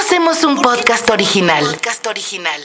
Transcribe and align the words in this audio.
hacemos 0.00 0.44
un 0.44 0.60
podcast 0.62 1.08
original? 1.10 1.64
Podcast 1.64 2.06
original. 2.06 2.60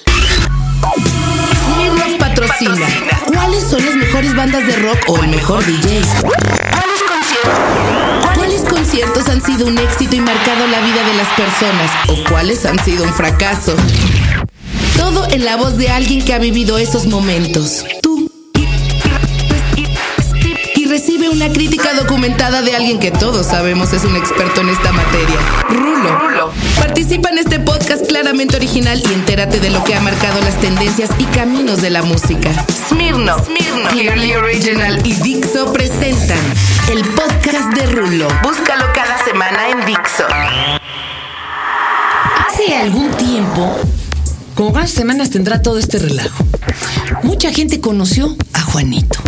Smirnoff 1.66 2.20
patrocina. 2.20 2.88
¿Cuáles 3.26 3.64
son 3.64 3.84
las 3.86 3.96
mejores 3.96 4.36
bandas 4.36 4.68
de 4.68 4.76
rock 4.76 4.98
o 5.08 5.18
el 5.18 5.30
mejor 5.30 5.66
DJ? 5.66 6.02
¿Cuáles 6.22 7.04
conciertos? 7.08 8.36
¿Cuáles 8.36 8.62
conciertos 8.62 9.30
han 9.30 9.44
sido 9.44 9.68
un 9.68 9.78
éxito 9.78 10.16
y 10.16 10.22
marcado 10.22 10.68
la 10.68 10.82
vida 10.82 11.04
de 11.04 11.14
las 11.16 11.28
personas? 11.30 11.92
¿O 12.10 12.30
cuáles 12.30 12.66
han 12.66 12.84
sido 12.84 13.04
un 13.04 13.14
fracaso? 13.14 13.76
Todo 14.98 15.28
en 15.30 15.44
la 15.44 15.56
voz 15.56 15.78
de 15.78 15.90
alguien 15.90 16.24
que 16.24 16.34
ha 16.34 16.40
vivido 16.40 16.78
esos 16.78 17.08
momentos. 17.08 17.84
Recibe 21.06 21.28
una 21.28 21.52
crítica 21.52 21.94
documentada 21.96 22.62
de 22.62 22.78
alguien 22.78 22.98
que 22.98 23.12
todos 23.12 23.48
sabemos 23.48 23.92
es 23.92 24.06
un 24.06 24.16
experto 24.16 24.62
en 24.62 24.70
esta 24.70 24.94
materia. 24.94 25.36
Rulo. 25.68 26.18
Rulo. 26.18 26.54
Participa 26.80 27.28
en 27.28 27.40
este 27.40 27.60
podcast 27.60 28.08
claramente 28.08 28.56
original 28.56 29.04
y 29.06 29.14
entérate 29.14 29.60
de 29.60 29.70
lo 29.70 29.84
que 29.84 29.96
ha 29.96 30.00
marcado 30.00 30.40
las 30.40 30.58
tendencias 30.62 31.10
y 31.20 31.26
caminos 31.26 31.82
de 31.82 31.90
la 31.90 32.04
música. 32.04 32.54
Smirnoff. 32.88 33.48
Smirnoff. 33.48 33.92
Clearly 33.92 34.34
Original 34.36 35.06
y 35.06 35.14
Dixo 35.16 35.74
presentan 35.74 36.40
el 36.90 37.04
podcast 37.04 37.74
de 37.74 37.86
Rulo. 37.88 38.30
Búscalo 38.42 38.86
cada 38.96 39.22
semana 39.26 39.72
en 39.72 39.86
Dixo. 39.86 40.24
Hace 42.48 42.78
algún 42.78 43.12
tiempo, 43.18 43.78
como 44.56 44.72
varias 44.72 44.92
semanas 44.92 45.32
tendrá 45.32 45.62
todo 45.62 45.80
este 45.80 46.00
relajo, 46.00 46.46
mucha 47.24 47.52
gente 47.52 47.82
conoció 47.82 48.38
a 48.54 48.62
Juanito. 48.62 49.20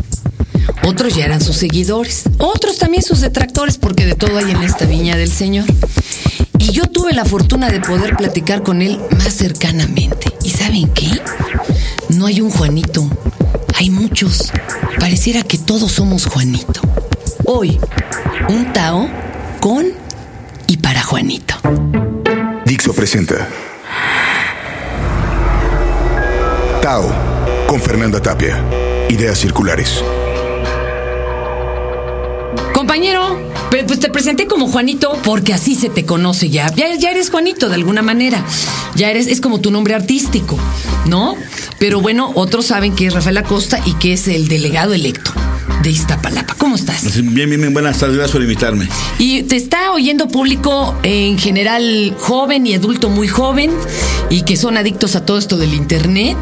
Otros 0.85 1.15
ya 1.15 1.25
eran 1.25 1.41
sus 1.41 1.57
seguidores, 1.57 2.23
otros 2.37 2.77
también 2.77 3.01
sus 3.01 3.21
detractores, 3.21 3.77
porque 3.77 4.05
de 4.05 4.13
todo 4.13 4.37
hay 4.37 4.51
en 4.51 4.61
esta 4.61 4.85
viña 4.85 5.17
del 5.17 5.31
Señor. 5.31 5.65
Y 6.59 6.71
yo 6.71 6.83
tuve 6.83 7.13
la 7.13 7.25
fortuna 7.25 7.69
de 7.69 7.81
poder 7.81 8.15
platicar 8.15 8.61
con 8.61 8.83
él 8.83 8.99
más 9.17 9.33
cercanamente. 9.33 10.31
¿Y 10.43 10.51
saben 10.51 10.87
qué? 10.89 11.09
No 12.09 12.27
hay 12.27 12.39
un 12.39 12.51
Juanito, 12.51 13.09
hay 13.75 13.89
muchos. 13.89 14.51
Pareciera 14.99 15.41
que 15.41 15.57
todos 15.57 15.91
somos 15.91 16.27
Juanito. 16.27 16.81
Hoy, 17.45 17.79
un 18.49 18.71
Tao 18.71 19.09
con 19.59 19.87
y 20.67 20.77
para 20.77 21.01
Juanito. 21.01 21.55
Dixo 22.65 22.93
presenta 22.93 23.47
Tao 26.81 27.11
con 27.67 27.81
Fernanda 27.81 28.21
Tapia. 28.21 28.63
Ideas 29.09 29.39
circulares. 29.39 30.03
Compañero, 32.85 33.41
pues 33.71 33.99
te 33.99 34.09
presenté 34.09 34.45
como 34.45 34.67
Juanito 34.67 35.17
porque 35.23 35.55
así 35.55 35.73
se 35.73 35.89
te 35.89 36.05
conoce 36.05 36.51
ya. 36.51 36.71
Ya, 36.75 36.93
ya 36.93 37.09
eres 37.09 37.31
Juanito 37.31 37.67
de 37.67 37.73
alguna 37.73 38.03
manera. 38.03 38.45
Ya 38.93 39.09
eres, 39.09 39.25
es 39.25 39.41
como 39.41 39.59
tu 39.59 39.71
nombre 39.71 39.95
artístico, 39.95 40.59
¿no? 41.07 41.35
Pero 41.79 41.99
bueno, 41.99 42.31
otros 42.35 42.67
saben 42.67 42.95
que 42.95 43.07
es 43.07 43.13
Rafael 43.15 43.37
Acosta 43.37 43.79
y 43.87 43.93
que 43.93 44.13
es 44.13 44.27
el 44.27 44.49
delegado 44.49 44.93
electo 44.93 45.31
de 45.81 45.89
Iztapalapa. 45.89 46.53
¿Cómo 46.59 46.75
estás? 46.75 47.03
Bien, 47.15 47.49
bien, 47.49 47.59
bien, 47.59 47.73
buenas 47.73 47.97
tardes, 47.97 48.17
gracias 48.17 48.33
por 48.33 48.43
invitarme. 48.43 48.87
Y 49.17 49.41
te 49.41 49.55
está 49.55 49.91
oyendo 49.91 50.27
público 50.27 50.95
en 51.01 51.39
general 51.39 52.15
joven 52.19 52.67
y 52.67 52.75
adulto 52.75 53.09
muy 53.09 53.27
joven 53.27 53.71
y 54.29 54.43
que 54.43 54.57
son 54.57 54.77
adictos 54.77 55.15
a 55.15 55.25
todo 55.25 55.39
esto 55.39 55.57
del 55.57 55.73
internet. 55.73 56.37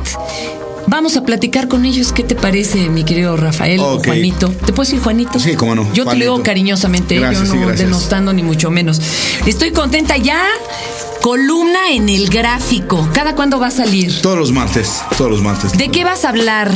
Vamos 0.87 1.17
a 1.17 1.23
platicar 1.23 1.67
con 1.67 1.85
ellos. 1.85 2.11
¿Qué 2.13 2.23
te 2.23 2.35
parece, 2.35 2.89
mi 2.89 3.03
querido 3.03 3.35
Rafael 3.37 3.79
o. 3.79 3.99
Juanito? 4.03 4.49
¿Te 4.49 4.73
puedo 4.73 4.83
decir 4.85 4.99
Juanito? 4.99 5.39
Sí, 5.39 5.55
cómo 5.55 5.75
no, 5.75 5.91
Yo 5.93 6.05
te 6.05 6.15
lo 6.15 6.21
digo 6.21 6.43
cariñosamente, 6.43 7.19
Gracias, 7.19 7.47
yo 7.47 7.53
sí, 7.53 7.59
no 7.59 7.67
gracias. 7.67 7.87
denostando 7.89 8.33
ni 8.33 8.43
mucho 8.43 8.69
menos. 8.69 9.01
Estoy 9.45 9.71
contenta 9.71 10.17
ya. 10.17 10.41
Columna 11.21 11.91
en 11.91 12.09
el 12.09 12.29
gráfico. 12.29 13.07
¿Cada 13.13 13.33
cuándo 13.33 13.59
va 13.59 13.67
a 13.67 13.71
salir? 13.71 14.21
Todos 14.21 14.37
los 14.37 14.51
martes, 14.51 15.01
todos 15.17 15.31
los 15.31 15.41
martes. 15.41 15.71
¿De 15.77 15.89
qué 15.89 16.03
vas 16.03 16.25
a 16.25 16.29
hablar? 16.29 16.69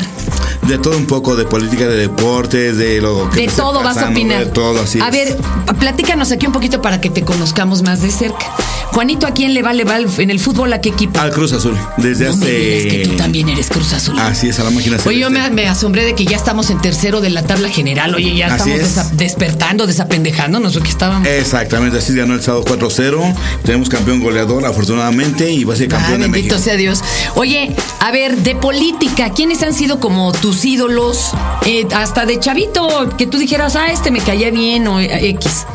De 0.67 0.77
todo 0.77 0.97
un 0.97 1.05
poco, 1.05 1.35
de 1.35 1.45
política, 1.45 1.87
de 1.87 1.95
deportes, 1.97 2.77
de 2.77 3.01
lo 3.01 3.29
que 3.29 3.41
De 3.41 3.47
me 3.47 3.53
todo 3.53 3.81
vas 3.83 3.97
a 3.97 4.09
opinar. 4.09 4.45
De 4.45 4.51
todo, 4.51 4.81
así 4.81 4.99
A 5.01 5.07
es. 5.07 5.11
ver, 5.11 5.37
platícanos 5.79 6.31
aquí 6.31 6.45
un 6.45 6.51
poquito 6.53 6.81
para 6.81 6.99
que 7.01 7.09
te 7.09 7.23
conozcamos 7.23 7.81
más 7.83 8.01
de 8.01 8.11
cerca. 8.11 8.45
Juanito, 8.91 9.27
¿a 9.27 9.31
quién 9.31 9.53
le 9.53 9.61
va? 9.61 9.73
¿Le 9.73 9.83
va 9.83 9.97
en 9.99 10.29
el 10.31 10.39
fútbol 10.39 10.73
a 10.73 10.81
qué 10.81 10.89
equipo? 10.89 11.19
Al 11.19 11.31
Cruz 11.31 11.53
Azul, 11.53 11.77
desde 11.97 12.25
no 12.29 12.35
me 12.37 12.45
hace... 12.45 12.51
digas 12.57 12.93
que 12.93 13.07
tú 13.09 13.15
también 13.15 13.47
eres 13.49 13.67
Cruz 13.67 13.93
Azul. 13.93 14.17
Así 14.17 14.49
es, 14.49 14.59
a 14.59 14.63
la 14.63 14.71
máquina 14.71 14.97
Oye, 15.05 15.19
yo 15.19 15.29
me, 15.29 15.47
me 15.51 15.67
asombré 15.67 16.03
de 16.03 16.15
que 16.15 16.25
ya 16.25 16.35
estamos 16.35 16.69
en 16.71 16.81
tercero 16.81 17.21
de 17.21 17.29
la 17.29 17.43
tabla 17.43 17.69
general. 17.69 18.15
Oye, 18.15 18.35
ya 18.35 18.47
Así 18.47 18.71
estamos 18.71 18.79
es. 18.79 18.95
desa- 18.97 19.11
despertando, 19.11 19.85
desapendejándonos, 19.85 20.73
porque 20.73 20.89
estábamos. 20.89 21.27
Exactamente, 21.27 21.97
así 21.99 22.15
ganó 22.15 22.33
el 22.33 22.41
sábado 22.41 22.63
4-0. 22.65 23.35
Tenemos 23.63 23.87
campeón 23.89 24.19
goleador, 24.19 24.65
afortunadamente, 24.65 25.51
y 25.51 25.63
va 25.63 25.73
a 25.75 25.77
ser 25.77 25.87
Ah, 25.93 25.97
campeón 25.97 26.21
de 26.21 26.27
bendito 26.29 26.55
México. 26.55 26.63
sea 26.63 26.75
Dios. 26.75 27.03
Oye, 27.35 27.75
a 27.99 28.11
ver, 28.11 28.37
de 28.37 28.55
política, 28.55 29.29
¿quiénes 29.31 29.61
han 29.61 29.73
sido 29.75 29.99
como 29.99 30.31
tus 30.41 30.63
ídolos? 30.65 31.31
Eh, 31.65 31.87
hasta 31.95 32.25
de 32.25 32.39
chavito, 32.39 33.09
que 33.17 33.27
tú 33.27 33.37
dijeras, 33.37 33.75
ah, 33.75 33.87
este 33.91 34.11
me 34.11 34.19
caía 34.19 34.49
bien 34.51 34.87
o 34.87 34.99
eh, 34.99 35.29
X. 35.29 35.65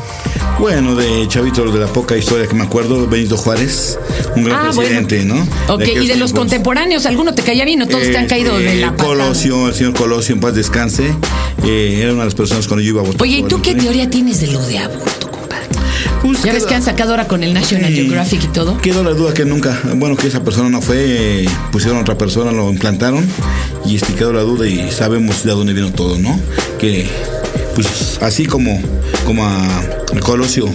Bueno, 0.59 0.95
de 0.95 1.27
Chavito, 1.27 1.65
de 1.71 1.79
la 1.79 1.87
poca 1.87 2.15
historia 2.15 2.47
que 2.47 2.53
me 2.53 2.63
acuerdo, 2.63 3.07
Benito 3.07 3.35
Juárez, 3.37 3.97
un 4.35 4.43
gran 4.43 4.67
Ah, 4.67 4.71
presidente, 4.71 5.17
bueno. 5.25 5.35
¿no? 5.67 5.73
Ok, 5.73 5.79
y 5.79 5.83
aquellos 5.83 6.07
de 6.07 6.15
los 6.15 6.15
tiempos. 6.15 6.31
contemporáneos, 6.33 7.05
¿alguno 7.07 7.33
te 7.33 7.41
caía 7.41 7.65
bien 7.65 7.81
o 7.81 7.87
todos 7.87 8.03
te 8.03 8.17
han 8.17 8.27
caído 8.27 8.57
de 8.59 8.65
la 8.75 8.87
Eh, 8.87 8.91
patada? 8.91 9.03
Colosio, 9.09 9.67
el 9.67 9.73
señor 9.73 9.93
Colosio, 9.93 10.35
en 10.35 10.41
paz 10.41 10.53
descanse. 10.53 11.11
eh, 11.65 11.99
era 12.01 12.11
una 12.11 12.21
de 12.21 12.25
las 12.25 12.35
personas 12.35 12.67
cuando 12.67 12.83
yo 12.83 12.89
iba 12.89 13.01
a 13.01 13.05
votar. 13.05 13.21
Oye, 13.23 13.37
¿y 13.39 13.43
tú 13.43 13.61
qué 13.61 13.73
teoría 13.73 14.09
tienes 14.09 14.41
de 14.41 14.47
lo 14.47 14.61
de 14.65 14.77
aborto, 14.79 15.29
compadre? 15.31 15.67
Pues 16.21 16.43
Ya 16.43 16.53
ves 16.53 16.65
que 16.65 16.75
han 16.75 16.83
sacado 16.83 17.11
ahora 17.11 17.27
con 17.27 17.43
el 17.43 17.53
National. 17.53 17.91
Geographic 17.91 18.43
y 18.43 18.47
todo. 18.47 18.77
Quedó 18.79 19.03
la 19.03 19.11
duda 19.11 19.33
que 19.33 19.45
nunca, 19.45 19.79
bueno, 19.95 20.15
que 20.15 20.27
esa 20.27 20.43
persona 20.43 20.69
no 20.69 20.81
fue, 20.81 20.97
eh, 21.43 21.49
pusieron 21.71 21.97
a 21.97 22.01
otra 22.01 22.17
persona, 22.17 22.51
lo 22.51 22.69
implantaron 22.69 23.27
y 23.85 23.97
quedó 23.99 24.33
la 24.33 24.41
duda 24.41 24.67
y 24.67 24.91
sabemos 24.91 25.43
de 25.43 25.51
dónde 25.51 25.73
vino 25.73 25.91
todo, 25.91 26.17
¿no? 26.17 26.39
Que, 26.79 27.07
pues, 27.75 28.19
así 28.21 28.45
como, 28.45 28.81
como 29.25 29.45
a 29.45 29.83
Colosio 30.21 30.69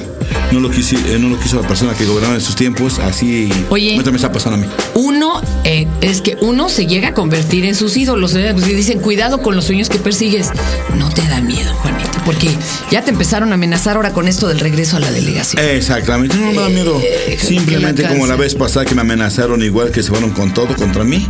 no 0.52 0.60
lo, 0.60 0.70
quiso, 0.70 0.96
eh, 0.96 1.18
no 1.18 1.28
lo 1.28 1.38
quiso 1.38 1.60
la 1.60 1.68
persona 1.68 1.94
que 1.94 2.04
gobernaba 2.06 2.34
en 2.34 2.41
sus 2.41 2.56
tiempos, 2.56 2.98
así 2.98 3.50
Oye. 3.70 3.97
me 3.97 4.16
está 4.16 4.32
pasando 4.32 4.56
a 4.56 4.60
mí. 4.60 4.66
Uno, 4.94 5.42
eh, 5.64 5.86
es 6.00 6.22
que 6.22 6.36
uno 6.41 6.68
se 6.68 6.86
llega 6.86 7.08
a 7.08 7.14
convertir 7.14 7.64
en 7.64 7.74
sus 7.74 7.97
ídolos. 7.97 8.34
¿eh? 8.34 8.50
Pues 8.52 8.66
dicen, 8.66 9.00
cuidado 9.00 9.42
con 9.42 9.56
los 9.56 9.66
sueños 9.66 9.88
que 9.88 9.98
persigues. 9.98 10.48
No 10.97 11.10
te 11.10 11.22
da 11.22 11.41
miedo, 11.41 11.72
Juanito, 11.74 12.18
porque 12.24 12.48
ya 12.91 13.02
te 13.02 13.10
empezaron 13.10 13.50
a 13.52 13.54
amenazar 13.54 13.97
ahora 13.97 14.12
con 14.12 14.26
esto 14.26 14.48
del 14.48 14.60
regreso 14.60 14.97
a 14.97 15.00
la 15.00 15.10
delegación. 15.10 15.62
Exactamente, 15.62 16.36
no 16.36 16.52
me 16.52 16.54
da 16.54 16.68
miedo. 16.68 17.00
Eh, 17.02 17.38
Simplemente 17.41 18.02
la 18.02 18.08
como 18.08 18.26
la 18.26 18.36
vez 18.36 18.54
pasada 18.54 18.86
que 18.86 18.94
me 18.94 19.02
amenazaron 19.02 19.62
igual 19.62 19.91
que 19.91 20.02
se 20.02 20.08
fueron 20.10 20.30
con 20.30 20.54
todo 20.54 20.74
contra 20.76 21.04
mí, 21.04 21.26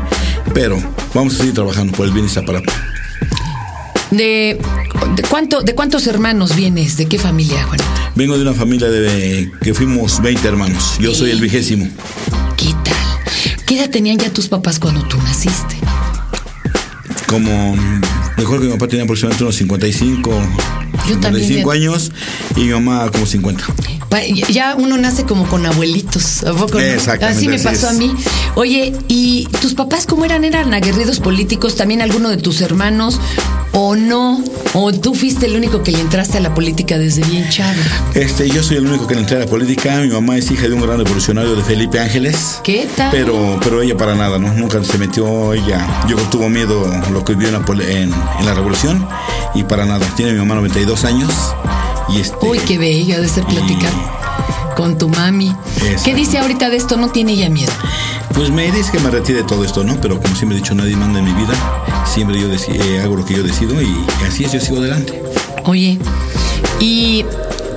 pero 0.55 0.79
vamos 1.15 1.35
a 1.35 1.39
seguir 1.39 1.55
trabajando 1.55 1.93
por 1.93 2.07
el 2.07 2.13
bien 2.13 2.27
Iztapalapa. 2.27 2.73
De, 4.11 4.59
de 5.17 5.23
cuánto, 5.29 5.61
¿De 5.63 5.75
cuántos 5.75 6.07
hermanos 6.07 6.57
vienes? 6.57 6.97
¿De 6.97 7.07
qué 7.07 7.19
familia, 7.19 7.65
Juanito? 7.65 7.89
Vengo 8.15 8.37
de 8.37 8.43
una 8.43 8.55
familia 8.55 8.89
de 8.89 9.51
que 9.63 9.75
fuimos 9.75 10.21
20 10.23 10.49
hermanos. 10.49 10.97
Yo 10.99 11.15
soy 11.15 11.31
el 11.31 11.41
vigésimo. 11.41 11.89
¿Qué 12.57 12.75
tal? 12.85 13.65
¿Qué 13.67 13.79
edad 13.79 13.91
tenían 13.91 14.19
ya 14.19 14.31
tus 14.33 14.49
papás 14.49 14.79
cuando 14.79 15.03
tú 15.05 15.19
naciste? 15.19 15.77
Como 17.29 17.77
mejor 18.39 18.61
que 18.61 18.67
mi 18.67 18.73
papá 18.73 18.89
tenía 18.89 19.05
aproximadamente 19.05 19.45
unos 19.45 19.57
55, 19.57 20.31
Yo 21.09 21.19
también, 21.19 21.47
55 21.47 21.75
ya- 21.75 21.79
años 21.81 22.13
y 22.57 22.61
mi 22.61 22.69
mamá 22.73 23.11
como 23.13 23.27
50. 23.27 23.65
Ya 24.51 24.75
uno 24.77 24.97
nace 24.97 25.25
como 25.25 25.47
con 25.47 25.67
abuelitos, 25.67 26.43
¿a 26.45 26.55
poco 26.55 26.79
no? 26.81 27.27
Así 27.27 27.49
me 27.49 27.59
pasó 27.59 27.89
a 27.91 27.93
mí. 27.93 28.15
Oye, 28.55 28.95
¿y 29.09 29.47
tus 29.61 29.75
papás 29.75 30.07
cómo 30.07 30.25
eran? 30.25 30.45
¿Eran 30.45 30.73
aguerridos 30.73 31.21
políticos? 31.21 31.77
¿También 31.77 32.01
alguno 32.01 32.31
de 32.31 32.39
tus 32.39 32.61
hermanos? 32.61 33.21
¿O 33.73 33.97
no? 33.97 34.43
¿O 34.73 34.93
tú 34.93 35.15
fuiste 35.15 35.47
el 35.47 35.57
único 35.57 35.83
que 35.83 35.93
le 35.93 36.01
entraste 36.01 36.39
a 36.39 36.41
la 36.41 36.55
política 36.55 36.99
desde 36.99 37.23
bien 37.25 37.49
chavo? 37.51 37.79
Este, 38.15 38.49
yo 38.49 38.63
soy 38.63 38.79
el 38.79 38.87
único 38.87 39.07
que 39.07 39.15
le 39.15 39.21
entré 39.21 39.37
a 39.37 39.41
la 39.41 39.47
política. 39.47 39.99
Mi 40.01 40.09
mamá 40.09 40.37
es 40.39 40.51
hija 40.51 40.69
de 40.69 40.73
un 40.73 40.81
gran 40.81 40.99
revolucionario 40.99 41.55
de 41.55 41.63
Felipe 41.63 42.00
Ángeles. 42.00 42.61
¿Qué 42.65 42.88
tal? 42.97 43.11
Pero, 43.11 43.61
pero 43.62 43.82
ella 43.82 43.97
para 43.97 44.15
nada, 44.15 44.38
¿no? 44.38 44.53
Nunca 44.55 44.82
se 44.82 44.97
metió, 44.97 45.53
ella, 45.53 45.87
yo 46.09 46.17
tuvo 46.31 46.49
miedo 46.49 46.91
lo 47.12 47.25
que 47.25 47.35
vivió 47.35 47.49
en 47.49 47.55
la, 47.55 47.85
en, 47.85 48.12
en 48.41 48.47
la 48.47 48.55
revolución 48.55 49.06
y 49.55 49.65
para 49.65 49.85
nada. 49.85 50.06
Tiene 50.17 50.32
mi 50.32 50.38
mamá 50.38 50.55
92 50.55 51.05
años 51.05 51.31
y 52.10 52.20
este... 52.20 52.37
Uy, 52.46 52.58
qué 52.58 52.78
bello 52.78 53.16
ha 53.16 53.20
de 53.20 53.28
ser 53.28 53.44
platicar 53.44 53.93
con 54.76 54.96
tu 54.96 55.08
mami. 55.08 55.49
Exacto. 55.49 56.02
¿Qué 56.05 56.14
dice 56.14 56.38
ahorita 56.38 56.70
de 56.70 56.76
esto? 56.76 56.96
No 56.96 57.10
tiene 57.10 57.32
ella 57.32 57.50
miedo. 57.50 57.72
Pues 58.34 58.50
me 58.50 58.70
dice 58.70 58.93
que 58.93 59.00
me 59.00 59.10
retire 59.10 59.38
de 59.38 59.44
todo 59.44 59.64
esto, 59.64 59.82
¿no? 59.82 60.00
Pero 60.00 60.20
como 60.20 60.37
siempre 60.37 60.56
he 60.56 60.60
dicho, 60.60 60.75
nadie 60.75 60.96
manda 60.96 61.19
en 61.19 61.25
mi 61.25 61.32
vida. 61.32 61.55
Siempre 62.06 62.40
yo 62.40 62.49
eh, 62.49 63.00
hago 63.02 63.16
lo 63.16 63.25
que 63.25 63.34
yo 63.34 63.43
decido 63.43 63.82
y 63.82 63.88
así 64.26 64.44
es, 64.44 64.52
yo 64.52 64.60
sigo 64.60 64.78
adelante. 64.78 65.20
Oye, 65.64 65.99
¿y 66.78 67.25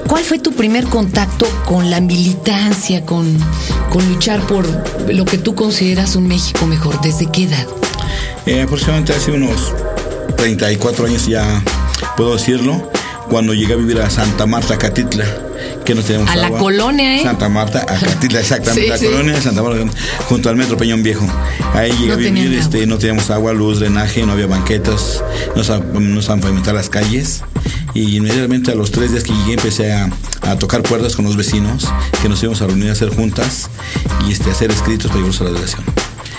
cuál 0.08 0.24
fue 0.24 0.38
tu 0.38 0.54
primer 0.54 0.86
contacto 0.86 1.48
con 1.66 1.90
la 1.90 2.00
militancia, 2.00 3.04
con, 3.04 3.36
con 3.90 4.08
luchar 4.08 4.46
por 4.46 4.66
lo 5.12 5.26
que 5.26 5.40
tú 5.40 5.56
consideras 5.56 6.16
un 6.16 6.28
México 6.28 6.68
mejor? 6.68 7.02
¿Desde 7.02 7.26
qué 7.32 7.46
edad? 7.46 7.68
Eh, 8.46 8.62
aproximadamente 8.62 9.14
hace 9.14 9.32
unos 9.32 9.74
34 10.38 11.06
años 11.08 11.26
ya 11.28 11.64
puedo 12.16 12.34
decirlo, 12.34 12.92
cuando 13.32 13.54
llegué 13.54 13.72
a 13.74 13.78
vivir 13.78 14.02
a 14.02 14.10
Santa 14.10 14.46
Marta, 14.46 14.78
Catitla, 14.78 15.24
que 15.86 15.96
no 15.96 16.04
teníamos 16.04 16.30
A 16.30 16.36
la 16.36 16.48
agua. 16.48 16.60
colonia, 16.60 17.16
¿eh? 17.18 17.24
Santa 17.24 17.48
Marta, 17.48 17.80
a 17.80 17.98
Catitla, 17.98 18.40
exactamente, 18.46 18.82
Sí, 18.84 18.90
la 18.90 18.98
sí. 18.98 19.06
colonia 19.06 19.34
de 19.36 19.42
Santa 19.42 19.64
Marta, 19.64 19.80
junto 20.28 20.50
al 20.50 20.58
Metro 20.58 20.76
Peñón 20.76 21.02
Viejo. 21.02 21.26
Ahí 21.74 21.92
llegué 21.94 22.08
No 22.08 22.14
a 22.14 22.18
vivir, 22.18 22.54
este, 22.56 22.78
agua. 22.80 22.88
no 22.88 22.98
teníamos 22.98 23.30
agua, 23.30 23.54
luz, 23.54 23.80
drenaje, 23.80 24.26
no 24.26 24.34
había 24.34 24.48
banquetas, 24.48 25.24
no 25.56 25.64
sa- 25.64 25.80
no 25.80 26.22
saben 26.22 26.42
pavimentar 26.42 26.76
las 26.76 26.90
calles. 26.90 27.42
Y 27.94 28.18
inmediatamente 28.18 28.72
a 28.72 28.76
los 28.76 28.92
tres 28.92 29.12
días 29.12 29.24
que 29.24 29.32
llegué 29.32 29.54
empecé 29.54 29.94
a, 29.94 30.10
a 30.42 30.58
tocar 30.60 30.84
puertas 30.84 31.16
con 31.16 31.24
los 31.24 31.38
vecinos, 31.38 31.88
que 32.22 32.28
nos 32.28 32.44
íbamos 32.44 32.62
a 32.62 32.68
reunir 32.68 32.90
a 32.90 32.92
hacer 32.94 33.10
juntas 33.16 33.70
y 34.28 34.32
este, 34.34 34.52
hacer 34.52 34.72
escritos 34.72 35.08
para 35.08 35.16
llevarlos 35.22 35.40
a 35.40 35.44
la 35.46 35.50
delegación. 35.52 35.84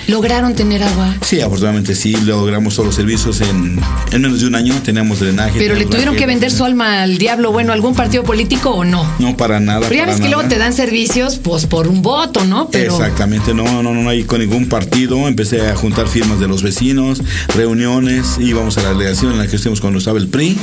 ¿Lograron 0.08 0.54
tener 0.54 0.82
agua? 0.82 1.14
Sí, 1.22 1.40
afortunadamente 1.40 1.94
sí, 1.94 2.16
logramos 2.24 2.74
todos 2.74 2.86
los 2.86 2.94
servicios 2.94 3.40
en, 3.40 3.80
en 4.10 4.22
menos 4.22 4.40
de 4.40 4.46
un 4.46 4.54
año, 4.54 4.74
teníamos 4.82 5.20
drenaje. 5.20 5.58
¿Pero 5.58 5.74
le 5.74 5.86
tuvieron 5.86 6.16
que 6.16 6.26
vender 6.26 6.50
su 6.50 6.64
alma 6.64 7.02
al 7.02 7.18
diablo, 7.18 7.52
bueno, 7.52 7.72
algún 7.72 7.94
partido 7.94 8.24
político 8.24 8.70
o 8.70 8.84
no? 8.84 9.06
No, 9.18 9.36
para 9.36 9.60
nada. 9.60 9.80
Pero 9.88 9.94
ya 9.94 10.06
ves 10.06 10.20
que 10.20 10.28
luego 10.28 10.48
te 10.48 10.58
dan 10.58 10.72
servicios, 10.72 11.36
pues 11.36 11.66
por 11.66 11.88
un 11.88 12.02
voto, 12.02 12.44
¿no? 12.44 12.68
Pero 12.70 12.94
Exactamente, 12.96 13.54
no, 13.54 13.64
no, 13.82 13.94
no, 13.94 13.94
no 13.94 14.08
hay 14.08 14.24
con 14.24 14.40
ningún 14.40 14.68
partido. 14.68 15.28
Empecé 15.28 15.68
a 15.68 15.76
juntar 15.76 16.08
firmas 16.08 16.40
de 16.40 16.48
los 16.48 16.62
vecinos, 16.62 17.22
reuniones, 17.54 18.38
íbamos 18.40 18.78
a 18.78 18.82
la 18.82 18.88
delegación 18.90 19.32
en 19.32 19.38
la 19.38 19.46
que 19.46 19.56
estuvimos 19.56 19.80
cuando 19.80 19.98
estaba 19.98 20.18
el 20.18 20.28
PRI 20.28 20.56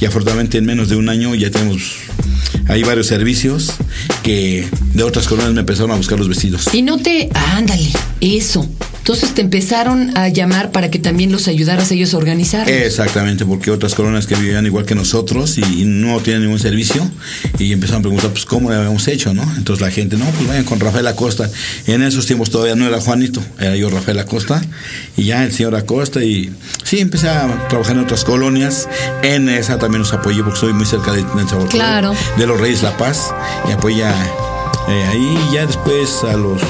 y 0.00 0.04
afortunadamente 0.04 0.58
en 0.58 0.64
menos 0.64 0.88
de 0.88 0.96
un 0.96 1.08
año 1.08 1.34
ya 1.34 1.50
tenemos 1.50 1.82
ahí 2.68 2.82
varios 2.82 3.06
servicios 3.06 3.74
que 4.22 4.68
de 4.94 5.02
otras 5.02 5.26
colonias 5.26 5.54
me 5.54 5.60
empezaron 5.60 5.92
a 5.92 5.96
buscar 5.96 6.18
los 6.18 6.28
vecinos. 6.28 6.68
Y 6.72 6.82
no 6.82 6.98
te. 6.98 7.28
ándale, 7.34 7.90
eso. 8.20 8.68
Entonces 9.06 9.34
te 9.34 9.40
empezaron 9.40 10.18
a 10.18 10.26
llamar 10.30 10.72
para 10.72 10.90
que 10.90 10.98
también 10.98 11.30
los 11.30 11.46
ayudaras 11.46 11.92
ellos 11.92 12.12
a 12.12 12.16
organizar. 12.16 12.68
Exactamente, 12.68 13.46
porque 13.46 13.70
otras 13.70 13.94
colonias 13.94 14.26
que 14.26 14.34
vivían 14.34 14.66
igual 14.66 14.84
que 14.84 14.96
nosotros 14.96 15.58
y 15.58 15.84
no 15.84 16.18
tienen 16.18 16.42
ningún 16.42 16.58
servicio 16.58 17.08
y 17.60 17.72
empezaron 17.72 18.00
a 18.00 18.02
preguntar, 18.02 18.32
pues, 18.32 18.44
¿cómo 18.44 18.68
lo 18.68 18.74
habíamos 18.74 19.06
hecho, 19.06 19.32
no? 19.32 19.44
Entonces 19.56 19.80
la 19.80 19.92
gente, 19.92 20.16
no, 20.16 20.24
pues 20.24 20.48
vayan 20.48 20.64
con 20.64 20.80
Rafael 20.80 21.06
Acosta. 21.06 21.48
En 21.86 22.02
esos 22.02 22.26
tiempos 22.26 22.50
todavía 22.50 22.74
no 22.74 22.84
era 22.84 23.00
Juanito, 23.00 23.40
era 23.60 23.76
yo 23.76 23.90
Rafael 23.90 24.18
Acosta 24.18 24.60
y 25.16 25.26
ya 25.26 25.44
el 25.44 25.52
señor 25.52 25.76
Acosta 25.76 26.24
y 26.24 26.52
sí, 26.82 26.98
empecé 26.98 27.28
a 27.28 27.68
trabajar 27.68 27.94
en 27.94 28.02
otras 28.02 28.24
colonias. 28.24 28.88
En 29.22 29.48
esa 29.48 29.78
también 29.78 30.00
los 30.00 30.12
apoyé 30.12 30.42
porque 30.42 30.58
soy 30.58 30.72
muy 30.72 30.84
cerca 30.84 31.12
de 31.12 31.22
Tenanzahualcóyotl, 31.22 31.70
Claro. 31.76 32.12
de 32.36 32.46
los 32.48 32.60
Reyes 32.60 32.82
La 32.82 32.96
Paz 32.96 33.32
y 33.68 33.70
apoya 33.70 34.12
eh, 34.88 35.04
ahí 35.12 35.38
ya 35.54 35.64
después 35.64 36.24
a 36.24 36.32
los 36.36 36.60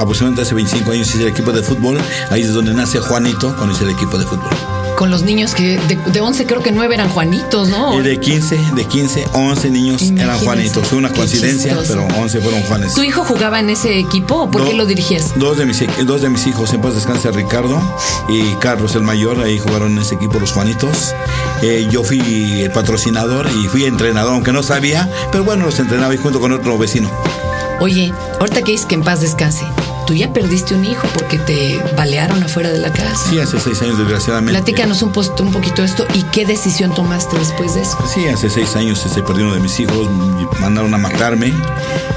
aproximadamente 0.00 0.42
hace 0.42 0.54
25 0.54 0.90
años 0.90 1.08
hice 1.08 1.22
el 1.22 1.28
equipo 1.28 1.52
de 1.52 1.62
fútbol, 1.62 1.98
ahí 2.30 2.42
es 2.42 2.52
donde 2.52 2.72
nace 2.72 2.98
Juanito 3.00 3.54
cuando 3.56 3.74
hice 3.74 3.84
el 3.84 3.90
equipo 3.90 4.18
de 4.18 4.24
fútbol. 4.24 4.50
Con 4.96 5.10
los 5.10 5.22
niños 5.22 5.54
que 5.54 5.78
de, 5.88 5.96
de 5.96 6.20
11 6.20 6.44
creo 6.46 6.62
que 6.62 6.72
9 6.72 6.94
eran 6.94 7.08
Juanitos, 7.08 7.68
¿no? 7.68 7.98
Y 7.98 8.02
de 8.02 8.20
15, 8.20 8.58
de 8.74 8.84
15, 8.84 9.28
11 9.32 9.70
niños 9.70 10.02
eran 10.02 10.38
Juanitos. 10.40 10.86
Fue 10.88 10.98
una 10.98 11.08
coincidencia, 11.08 11.78
pero 11.88 12.06
11 12.18 12.40
fueron 12.40 12.62
Juanes. 12.64 12.94
¿Tu 12.94 13.02
hijo 13.02 13.24
jugaba 13.24 13.60
en 13.60 13.70
ese 13.70 13.98
equipo 13.98 14.42
o 14.42 14.50
por 14.50 14.66
qué 14.66 14.74
lo 14.74 14.84
dirigías? 14.84 15.32
Dos 15.36 15.56
de, 15.56 15.64
mis, 15.64 15.82
dos 16.04 16.20
de 16.20 16.28
mis 16.28 16.46
hijos, 16.46 16.74
en 16.74 16.82
paz 16.82 16.94
descanse 16.94 17.30
Ricardo 17.30 17.80
y 18.28 18.42
Carlos 18.56 18.94
el 18.94 19.02
mayor, 19.02 19.40
ahí 19.40 19.58
jugaron 19.58 19.92
en 19.92 19.98
ese 19.98 20.16
equipo 20.16 20.38
los 20.38 20.52
Juanitos. 20.52 21.14
Eh, 21.62 21.88
yo 21.90 22.02
fui 22.04 22.20
el 22.62 22.70
patrocinador 22.70 23.48
y 23.48 23.68
fui 23.68 23.84
entrenador, 23.84 24.34
aunque 24.34 24.52
no 24.52 24.62
sabía, 24.62 25.08
pero 25.32 25.44
bueno, 25.44 25.64
los 25.64 25.78
entrenaba 25.78 26.14
y 26.14 26.18
junto 26.18 26.40
con 26.40 26.52
otro 26.52 26.76
vecino. 26.76 27.10
Oye, 27.80 28.12
ahorita 28.38 28.60
que 28.60 28.72
dices 28.72 28.86
que 28.86 28.94
en 28.94 29.02
paz 29.02 29.22
descanse, 29.22 29.64
tú 30.10 30.16
ya 30.16 30.32
perdiste 30.32 30.74
un 30.74 30.84
hijo 30.84 31.06
porque 31.14 31.38
te 31.38 31.80
balearon 31.96 32.42
afuera 32.42 32.68
de 32.70 32.78
la 32.78 32.92
casa. 32.92 33.14
Sí, 33.30 33.38
hace 33.38 33.60
seis 33.60 33.80
años, 33.82 33.96
desgraciadamente. 33.96 34.58
Platícanos 34.60 35.02
un, 35.02 35.12
post- 35.12 35.38
un 35.38 35.52
poquito 35.52 35.84
esto 35.84 36.04
y 36.14 36.22
qué 36.32 36.44
decisión 36.44 36.92
tomaste 36.92 37.38
después 37.38 37.74
de 37.74 37.82
eso. 37.82 37.96
Sí, 38.12 38.26
hace 38.26 38.50
seis 38.50 38.74
años 38.74 38.98
se 38.98 39.22
perdió 39.22 39.44
uno 39.44 39.54
de 39.54 39.60
mis 39.60 39.78
hijos, 39.78 40.10
me 40.10 40.60
mandaron 40.60 40.92
a 40.94 40.98
matarme, 40.98 41.52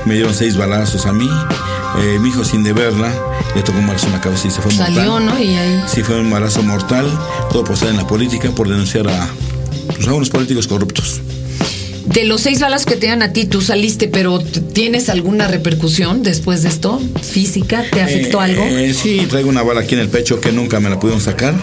me 0.06 0.16
dieron 0.16 0.34
seis 0.34 0.58
balazos 0.58 1.06
a 1.06 1.14
mí. 1.14 1.30
Eh, 2.00 2.18
mi 2.20 2.30
hijo, 2.30 2.44
sin 2.44 2.64
deberla, 2.64 3.14
le 3.54 3.62
tocó 3.62 3.78
un 3.78 3.86
balazo 3.86 4.08
en 4.08 4.14
la 4.14 4.22
cabeza 4.22 4.48
y 4.48 4.50
se 4.50 4.60
fue 4.60 4.72
Salió, 4.72 5.12
mortal. 5.12 5.26
¿no? 5.28 5.40
Y 5.40 5.56
ahí. 5.56 5.84
Sí, 5.86 6.02
fue 6.02 6.16
un 6.20 6.26
embarazo 6.26 6.64
mortal, 6.64 7.06
todo 7.52 7.64
por 7.64 7.76
estar 7.76 7.90
en 7.90 7.98
la 7.98 8.08
política, 8.08 8.50
por 8.56 8.68
denunciar 8.70 9.08
a, 9.08 9.28
pues, 9.96 10.08
a 10.08 10.14
unos 10.14 10.32
políticos 10.32 10.66
corruptos. 10.68 11.22
De 12.06 12.26
los 12.26 12.42
seis 12.42 12.60
balas 12.60 12.86
que 12.86 12.96
te 12.96 13.08
dan 13.08 13.22
a 13.24 13.32
ti, 13.34 13.46
tú 13.46 13.62
saliste, 13.62 14.08
pero 14.08 14.40
¿tienes 14.40 15.08
alguna 15.10 15.48
repercusión 15.48 16.22
después 16.22 16.62
de 16.64 16.70
esto? 16.70 17.02
¿Física? 17.22 17.86
¿Te 17.92 18.02
afectó 18.02 18.40
Eh, 18.42 18.44
algo? 18.46 18.64
eh, 18.66 18.94
sí, 18.94 19.26
traigo 19.30 19.50
una 19.50 19.64
bala 19.64 19.82
aquí 19.82 19.96
en 19.96 20.02
el 20.02 20.10
pecho 20.10 20.40
que 20.42 20.52
nunca 20.52 20.80
me 20.82 20.90
la 20.90 21.00
pudieron 21.00 21.22
sacar, 21.22 21.56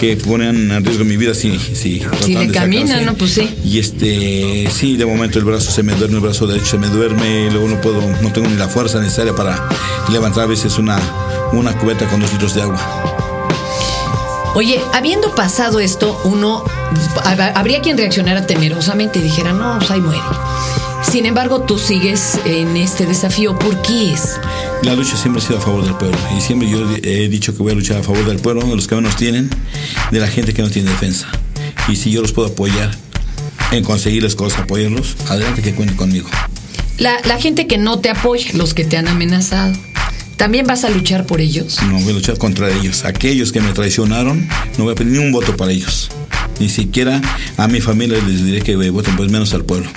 que 0.00 0.16
ponían 0.16 0.70
en 0.72 0.84
riesgo 0.84 1.04
mi 1.04 1.16
vida 1.18 1.34
si, 1.34 1.58
si, 1.58 2.00
trataban 2.00 2.46
le 2.48 2.52
caminan. 2.52 3.04
¿no? 3.04 3.14
Pues 3.14 3.32
sí. 3.32 3.48
Y 3.64 3.78
este, 3.78 4.68
sí, 4.74 4.96
de 4.96 5.04
momento 5.04 5.38
el 5.38 5.44
brazo 5.44 5.70
se 5.70 5.82
me 5.82 5.94
duerme, 5.94 6.16
el 6.16 6.22
brazo 6.22 6.46
derecho 6.46 6.66
se 6.66 6.78
me 6.78 6.88
duerme, 6.88 7.50
luego 7.50 7.68
no 7.68 7.80
puedo, 7.80 8.00
no 8.22 8.32
tengo 8.32 8.48
ni 8.48 8.56
la 8.56 8.68
fuerza 8.68 8.98
necesaria 8.98 9.34
para 9.34 9.68
levantar 10.10 10.44
a 10.44 10.46
veces 10.46 10.78
una, 10.78 10.98
una 11.52 11.76
cubeta 11.78 12.06
con 12.08 12.20
dos 12.20 12.32
litros 12.32 12.54
de 12.54 12.62
agua. 12.62 12.80
Oye, 14.54 14.80
habiendo 14.94 15.34
pasado 15.34 15.80
esto, 15.80 16.18
uno 16.24 16.64
habría 17.54 17.80
quien 17.80 17.98
reaccionara 17.98 18.46
temerosamente 18.46 19.18
y 19.18 19.22
dijera, 19.22 19.52
no, 19.52 19.78
pues 19.78 19.90
ahí 19.90 20.00
muere. 20.00 20.20
Sin 21.10 21.26
embargo, 21.26 21.62
tú 21.62 21.78
sigues 21.78 22.38
en 22.44 22.76
este 22.76 23.06
desafío. 23.06 23.58
¿Por 23.58 23.82
qué 23.82 24.12
es? 24.14 24.40
La 24.82 24.94
lucha 24.94 25.16
siempre 25.16 25.42
ha 25.42 25.46
sido 25.46 25.58
a 25.58 25.60
favor 25.60 25.84
del 25.84 25.94
pueblo 25.94 26.16
y 26.36 26.40
siempre 26.40 26.68
yo 26.68 26.78
he 27.02 27.28
dicho 27.28 27.54
que 27.54 27.62
voy 27.62 27.72
a 27.72 27.74
luchar 27.74 27.98
a 27.98 28.02
favor 28.02 28.24
del 28.24 28.38
pueblo, 28.38 28.62
de 28.62 28.74
los 28.74 28.88
que 28.88 28.94
menos 28.94 29.16
tienen, 29.16 29.50
de 30.10 30.20
la 30.20 30.26
gente 30.26 30.54
que 30.54 30.62
no 30.62 30.70
tiene 30.70 30.90
defensa. 30.90 31.28
Y 31.88 31.96
si 31.96 32.10
yo 32.10 32.22
los 32.22 32.32
puedo 32.32 32.48
apoyar 32.48 32.90
en 33.72 33.84
conseguirles 33.84 34.34
cosas, 34.34 34.60
apoyarlos, 34.60 35.16
adelante 35.28 35.60
que 35.60 35.74
cuenten 35.74 35.96
conmigo. 35.96 36.28
La, 36.98 37.20
la 37.24 37.38
gente 37.38 37.66
que 37.66 37.78
no 37.78 37.98
te 37.98 38.10
apoya, 38.10 38.50
los 38.54 38.74
que 38.74 38.84
te 38.84 38.96
han 38.96 39.08
amenazado, 39.08 39.74
¿también 40.36 40.66
vas 40.66 40.84
a 40.84 40.90
luchar 40.90 41.26
por 41.26 41.40
ellos? 41.40 41.78
No 41.82 42.00
voy 42.00 42.10
a 42.10 42.14
luchar 42.14 42.38
contra 42.38 42.70
ellos. 42.70 43.04
Aquellos 43.04 43.52
que 43.52 43.60
me 43.60 43.72
traicionaron, 43.72 44.48
no 44.78 44.84
voy 44.84 44.92
a 44.92 44.96
pedir 44.96 45.12
ni 45.12 45.18
un 45.18 45.32
voto 45.32 45.56
para 45.56 45.72
ellos. 45.72 46.10
Ni 46.62 46.68
siquiera 46.68 47.20
a 47.56 47.66
mi 47.66 47.80
familia 47.80 48.18
les 48.24 48.44
diré 48.44 48.60
que 48.62 48.76
voten, 48.90 49.16
pues 49.16 49.28
menos 49.32 49.52
al 49.52 49.64
pueblo. 49.64 49.90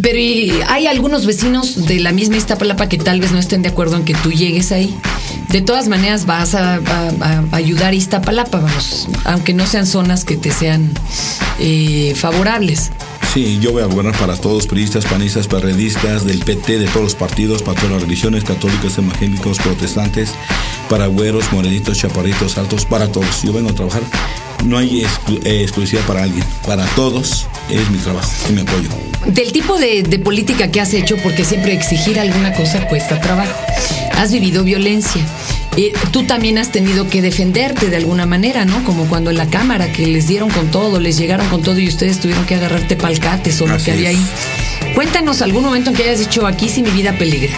Pero 0.00 0.16
y 0.16 0.52
hay 0.68 0.86
algunos 0.86 1.26
vecinos 1.26 1.86
de 1.86 1.98
la 1.98 2.12
misma 2.12 2.36
Iztapalapa 2.36 2.88
que 2.88 2.98
tal 2.98 3.18
vez 3.20 3.32
no 3.32 3.38
estén 3.40 3.62
de 3.62 3.68
acuerdo 3.70 3.96
en 3.96 4.04
que 4.04 4.14
tú 4.14 4.30
llegues 4.30 4.70
ahí. 4.70 4.94
De 5.50 5.60
todas 5.60 5.88
maneras 5.88 6.24
vas 6.26 6.54
a, 6.54 6.76
a- 6.76 7.44
a 7.50 7.56
ayudar 7.56 7.90
a 7.90 7.94
Iztapalapa, 7.96 8.60
vamos, 8.60 9.08
aunque 9.24 9.54
no 9.54 9.66
sean 9.66 9.86
zonas 9.88 10.24
que 10.24 10.36
te 10.36 10.52
sean 10.52 10.92
eh, 11.58 12.12
favorables. 12.16 12.92
Sí, 13.32 13.58
yo 13.60 13.72
voy 13.72 13.82
a 13.82 13.86
gobernar 13.86 14.16
para 14.16 14.36
todos, 14.36 14.68
priistas, 14.68 15.04
panistas, 15.06 15.48
perredistas, 15.48 16.24
del 16.24 16.38
PT, 16.38 16.78
de 16.78 16.86
todos 16.86 17.02
los 17.02 17.14
partidos, 17.16 17.62
para 17.62 17.74
todas 17.80 17.94
las 17.94 18.02
religiones, 18.02 18.44
católicos, 18.44 18.96
evangélicos, 18.98 19.58
protestantes, 19.58 20.30
para 20.88 21.06
güeros, 21.08 21.52
morenitos, 21.52 21.98
chaparritos, 21.98 22.56
altos, 22.58 22.84
para 22.84 23.10
todos. 23.10 23.42
Yo 23.42 23.52
vengo 23.52 23.70
a 23.70 23.74
trabajar. 23.74 24.02
No 24.64 24.78
hay 24.78 25.02
exclu- 25.04 25.40
eh, 25.44 25.62
exclusividad 25.62 26.04
para 26.06 26.22
alguien. 26.22 26.44
Para 26.66 26.84
todos 26.96 27.46
es 27.70 27.88
mi 27.90 27.98
trabajo 27.98 28.30
y 28.48 28.52
mi 28.52 28.60
apoyo. 28.62 28.88
Del 29.26 29.52
tipo 29.52 29.78
de, 29.78 30.02
de 30.02 30.18
política 30.18 30.70
que 30.70 30.80
has 30.80 30.92
hecho, 30.94 31.16
porque 31.18 31.44
siempre 31.44 31.72
exigir 31.72 32.18
alguna 32.18 32.52
cosa 32.54 32.86
cuesta 32.88 33.20
trabajo. 33.20 33.52
Has 34.16 34.32
vivido 34.32 34.64
violencia. 34.64 35.22
Eh, 35.76 35.92
tú 36.12 36.22
también 36.24 36.56
has 36.58 36.70
tenido 36.70 37.08
que 37.08 37.20
defenderte 37.20 37.88
de 37.90 37.96
alguna 37.96 38.26
manera, 38.26 38.64
¿no? 38.64 38.84
Como 38.84 39.06
cuando 39.06 39.30
en 39.30 39.36
la 39.36 39.46
Cámara, 39.46 39.90
que 39.92 40.06
les 40.06 40.26
dieron 40.28 40.48
con 40.50 40.70
todo, 40.70 41.00
les 41.00 41.16
llegaron 41.18 41.48
con 41.48 41.62
todo 41.62 41.78
y 41.80 41.88
ustedes 41.88 42.20
tuvieron 42.20 42.44
que 42.46 42.54
agarrarte 42.54 42.96
palcates 42.96 43.60
o 43.60 43.66
lo 43.66 43.76
que 43.78 43.90
había 43.92 44.10
es. 44.10 44.16
ahí. 44.18 44.94
Cuéntanos 44.94 45.42
algún 45.42 45.64
momento 45.64 45.90
en 45.90 45.96
que 45.96 46.04
hayas 46.04 46.20
dicho, 46.20 46.46
aquí 46.46 46.68
sí 46.68 46.82
mi 46.82 46.90
vida 46.90 47.12
peligra. 47.18 47.52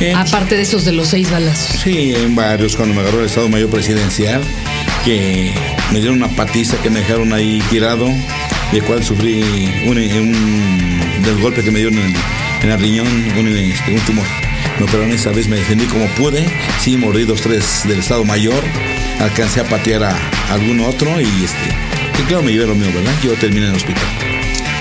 Eh, 0.00 0.12
Aparte 0.14 0.56
de 0.56 0.62
esos 0.62 0.84
de 0.84 0.92
los 0.92 1.08
seis 1.08 1.30
balazos. 1.30 1.80
Sí, 1.82 2.14
en 2.14 2.34
varios, 2.34 2.76
cuando 2.76 2.94
me 2.94 3.00
agarró 3.02 3.20
el 3.20 3.26
Estado 3.26 3.48
Mayor 3.48 3.68
Presidencial, 3.70 4.42
que 5.04 5.52
me 5.92 6.00
dieron 6.00 6.22
una 6.22 6.28
patiza 6.28 6.76
que 6.80 6.90
me 6.90 7.00
dejaron 7.00 7.32
ahí 7.32 7.62
tirado, 7.70 8.08
de 8.72 8.80
cual 8.82 9.04
sufrí 9.04 9.42
un, 9.86 9.96
del 9.96 11.40
golpe 11.40 11.62
que 11.62 11.70
me 11.70 11.78
dieron 11.80 11.98
en, 11.98 12.70
el 12.70 12.80
riñón, 12.80 13.06
un, 13.06 13.48
este, 13.48 13.92
un 13.92 14.00
tumor. 14.00 14.26
Me 14.78 14.84
operaron 14.84 15.12
esa 15.12 15.30
vez, 15.30 15.48
me 15.48 15.56
defendí 15.56 15.84
como 15.86 16.06
pude, 16.08 16.46
sí, 16.80 16.96
morí 16.96 17.24
dos, 17.24 17.40
tres 17.42 17.82
del 17.86 17.98
Estado 17.98 18.24
Mayor, 18.24 18.62
alcancé 19.20 19.60
a 19.60 19.64
patear 19.64 20.04
a, 20.04 20.16
algún 20.50 20.80
otro 20.80 21.20
y 21.20 21.44
este, 21.44 22.16
que 22.16 22.24
claro 22.24 22.42
me 22.42 22.52
llevé 22.52 22.66
lo 22.66 22.74
mío, 22.74 22.90
¿verdad? 22.94 23.12
Yo 23.22 23.32
terminé 23.34 23.66
en 23.66 23.70
el 23.70 23.76
hospital. 23.76 24.29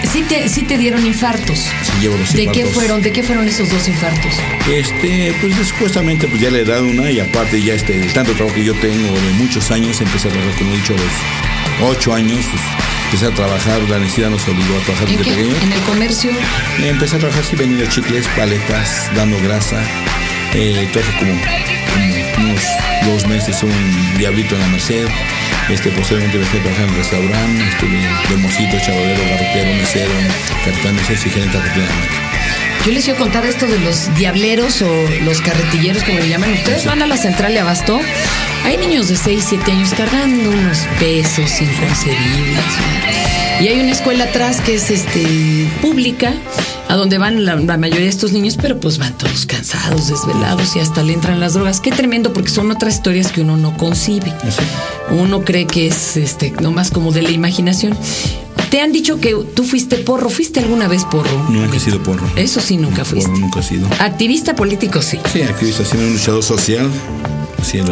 Sí 0.04 0.24
te, 0.24 0.48
sí 0.50 0.64
te 0.64 0.78
dieron 0.78 1.06
infartos. 1.06 1.60
Sí, 1.84 1.92
llevo 2.02 2.18
los 2.18 2.32
¿De 2.34 2.40
qué 2.40 2.44
infartos. 2.62 2.74
fueron? 2.74 3.02
¿De 3.02 3.12
qué 3.12 3.24
fueron 3.24 3.48
esos 3.48 3.70
dos 3.70 3.88
infartos? 3.88 4.34
Este, 4.72 5.34
pues 5.42 5.56
supuestamente 5.68 6.28
pues 6.28 6.42
ya 6.42 6.50
le 6.50 6.62
he 6.62 6.66
dado 6.66 6.86
una 6.86 7.12
y 7.12 7.20
aparte 7.20 7.62
ya 7.62 7.74
este, 7.74 7.96
el 8.02 8.12
tanto 8.14 8.34
trabajo 8.34 8.56
que 8.56 8.64
yo 8.64 8.74
tengo 8.76 9.08
de 9.14 9.32
muchos 9.34 9.70
años, 9.72 10.00
empecé 10.02 10.30
a 10.30 10.32
trabajar, 10.32 10.58
como 10.58 10.72
he 10.74 10.78
dicho, 10.78 10.94
a 10.94 10.98
los 10.98 11.92
ocho 11.98 12.14
años, 12.14 12.46
pues, 12.50 12.62
empecé 13.06 13.26
a 13.28 13.32
trabajar, 13.36 13.82
la 13.90 14.00
necesidad 14.00 14.30
nos 14.30 14.48
obligó 14.48 14.78
a 14.78 14.84
trabajar 14.84 15.10
¿En 15.10 15.18
desde 15.18 15.30
qué? 15.32 15.36
pequeño. 15.38 15.56
¿En 15.64 15.72
el 15.74 15.82
comercio? 15.82 16.32
Empecé 16.84 17.16
a 17.16 17.20
trabajar 17.20 17.44
así, 17.44 17.56
vendiendo 17.56 17.86
chicles, 17.94 18.28
paletas, 18.36 19.10
dando 19.16 19.38
grasa. 19.44 19.82
Eh, 20.54 20.90
traje 20.92 21.12
como, 21.20 21.32
como 22.36 22.52
unos 22.52 22.64
dos 23.06 23.28
meses 23.28 23.62
un 23.64 24.18
diablito 24.18 24.56
en 24.56 24.62
la 24.62 24.68
Merced. 24.68 25.06
Este, 25.70 25.92
posteriormente 25.92 26.38
empecé 26.38 26.58
a 26.58 26.64
trabajar 26.64 26.88
en 26.90 26.96
restaurante, 26.96 27.64
estuve 27.70 28.30
de 28.30 28.38
mocito, 28.38 28.78
chavalero, 28.84 29.22
garrotero, 29.30 29.74
mesero, 29.76 30.12
capitán 30.66 30.96
de 30.96 31.02
y 31.02 31.30
gerente. 31.30 31.58
Yo 32.86 32.92
les 32.92 33.04
quiero 33.04 33.20
contar 33.20 33.46
esto 33.46 33.68
de 33.68 33.78
los 33.80 34.14
diableros 34.16 34.82
o 34.82 35.08
los 35.24 35.42
carretilleros, 35.42 36.04
como 36.04 36.20
le 36.20 36.30
llaman. 36.30 36.54
Ustedes 36.54 36.86
van 36.86 37.04
a 37.04 37.08
la 37.08 37.18
central 37.18 37.54
de 37.54 37.60
Abasto. 37.60 38.00
Hay 38.66 38.78
niños 38.78 39.10
de 39.10 39.16
6, 39.16 39.46
7 39.48 39.72
años 39.72 39.94
cargando 39.94 40.50
unos 40.50 40.88
pesos 41.00 41.62
inconcebibles. 41.62 42.66
Y 43.62 43.68
hay 43.68 43.80
una 43.80 43.92
escuela 43.92 44.24
atrás 44.24 44.62
que 44.62 44.76
es 44.76 44.90
este 44.90 45.68
pública, 45.82 46.34
a 46.90 46.96
donde 46.96 47.20
van 47.20 47.46
la, 47.46 47.56
la 47.56 47.78
mayoría 47.78 48.06
de 48.06 48.10
estos 48.10 48.32
niños, 48.34 48.58
pero 48.60 48.80
pues 48.80 48.98
van 48.98 49.16
todos 49.18 49.46
cansados, 49.46 50.08
desvelados 50.08 50.76
y 50.76 50.80
hasta 50.80 51.04
le 51.04 51.14
entran 51.14 51.40
las 51.40 51.54
drogas. 51.54 51.80
Qué 51.80 51.92
tremendo, 51.92 52.34
porque 52.34 52.50
son 52.50 52.72
otras 52.72 52.96
historias 52.96 53.32
que 53.32 53.42
uno 53.42 53.58
no 53.58 53.78
concibe. 53.78 54.34
Uno 55.12 55.46
cree 55.46 55.68
que 55.68 55.88
es 55.88 56.18
este 56.18 56.52
nomás 56.60 56.90
como 56.90 57.12
de 57.12 57.22
la 57.22 57.30
imaginación. 57.30 57.96
Te 58.72 58.82
han 58.82 58.92
dicho 58.92 59.20
que 59.20 59.36
tú 59.56 59.64
fuiste 59.64 59.98
porro. 59.98 60.30
¿Fuiste 60.30 60.60
alguna 60.60 60.88
vez 60.88 61.06
porro? 61.06 61.48
Nunca 61.50 61.78
he 61.78 61.80
sido 61.80 62.02
porro. 62.02 62.28
Eso 62.36 62.60
sí, 62.60 62.78
nunca 62.78 63.06
fuiste. 63.06 63.30
Porro 63.30 63.42
nunca 63.42 63.60
he 63.60 63.64
sido. 63.64 63.88
Activista 64.00 64.56
político, 64.56 65.02
sí. 65.02 65.20
Sí, 65.32 65.42
activista, 65.44 65.86
siendo 65.86 66.08
un 66.08 66.14
luchador 66.14 66.44
social. 66.44 66.90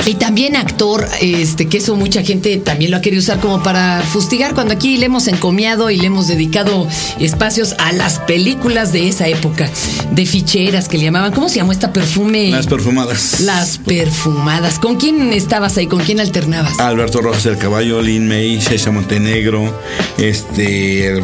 Y 0.06 0.16
también 0.16 0.56
actor, 0.56 1.08
este, 1.22 1.68
que 1.68 1.78
eso 1.78 1.96
mucha 1.96 2.24
gente 2.24 2.58
también 2.58 2.92
lo 2.92 2.98
ha 2.98 3.02
querido 3.02 3.22
usar 3.22 3.40
como 3.40 3.62
para 3.64 4.02
fustigar, 4.02 4.54
cuando 4.54 4.74
aquí 4.74 4.98
le 4.98 5.08
hemos 5.08 5.28
encomiado 5.28 5.90
y 5.90 5.98
le 5.98 6.08
hemos 6.08 6.28
dedicado 6.28 6.88
espacios 7.20 7.76
a 7.80 7.92
las 7.92 8.20
películas 8.20 8.92
de 8.92 9.08
esa 9.08 9.28
época, 9.28 9.70
de 10.12 10.26
ficheras 10.26 10.88
que 10.88 10.98
le 10.98 11.06
llamaban. 11.06 11.32
¿Cómo 11.34 11.50
se 11.50 11.58
llamó 11.58 11.72
esta 11.72 11.94
perfume? 11.94 12.50
Las 12.50 12.68
perfumadas. 12.68 13.42
Las 13.42 13.78
perfumadas. 13.78 14.80
¿Con 14.80 14.96
quién 14.96 15.34
estabas 15.34 15.78
ahí? 15.78 15.88
¿Con 15.88 16.04
quién 16.04 16.20
alternabas? 16.20 16.80
Alberto 16.80 17.22
Rojas 17.22 17.44
del 17.44 17.58
Caballo, 17.58 18.02
Lin 18.02 18.28
May, 18.28 18.60
Shesha 18.60 18.92
Montenegro, 18.92 19.78
este 20.18 21.22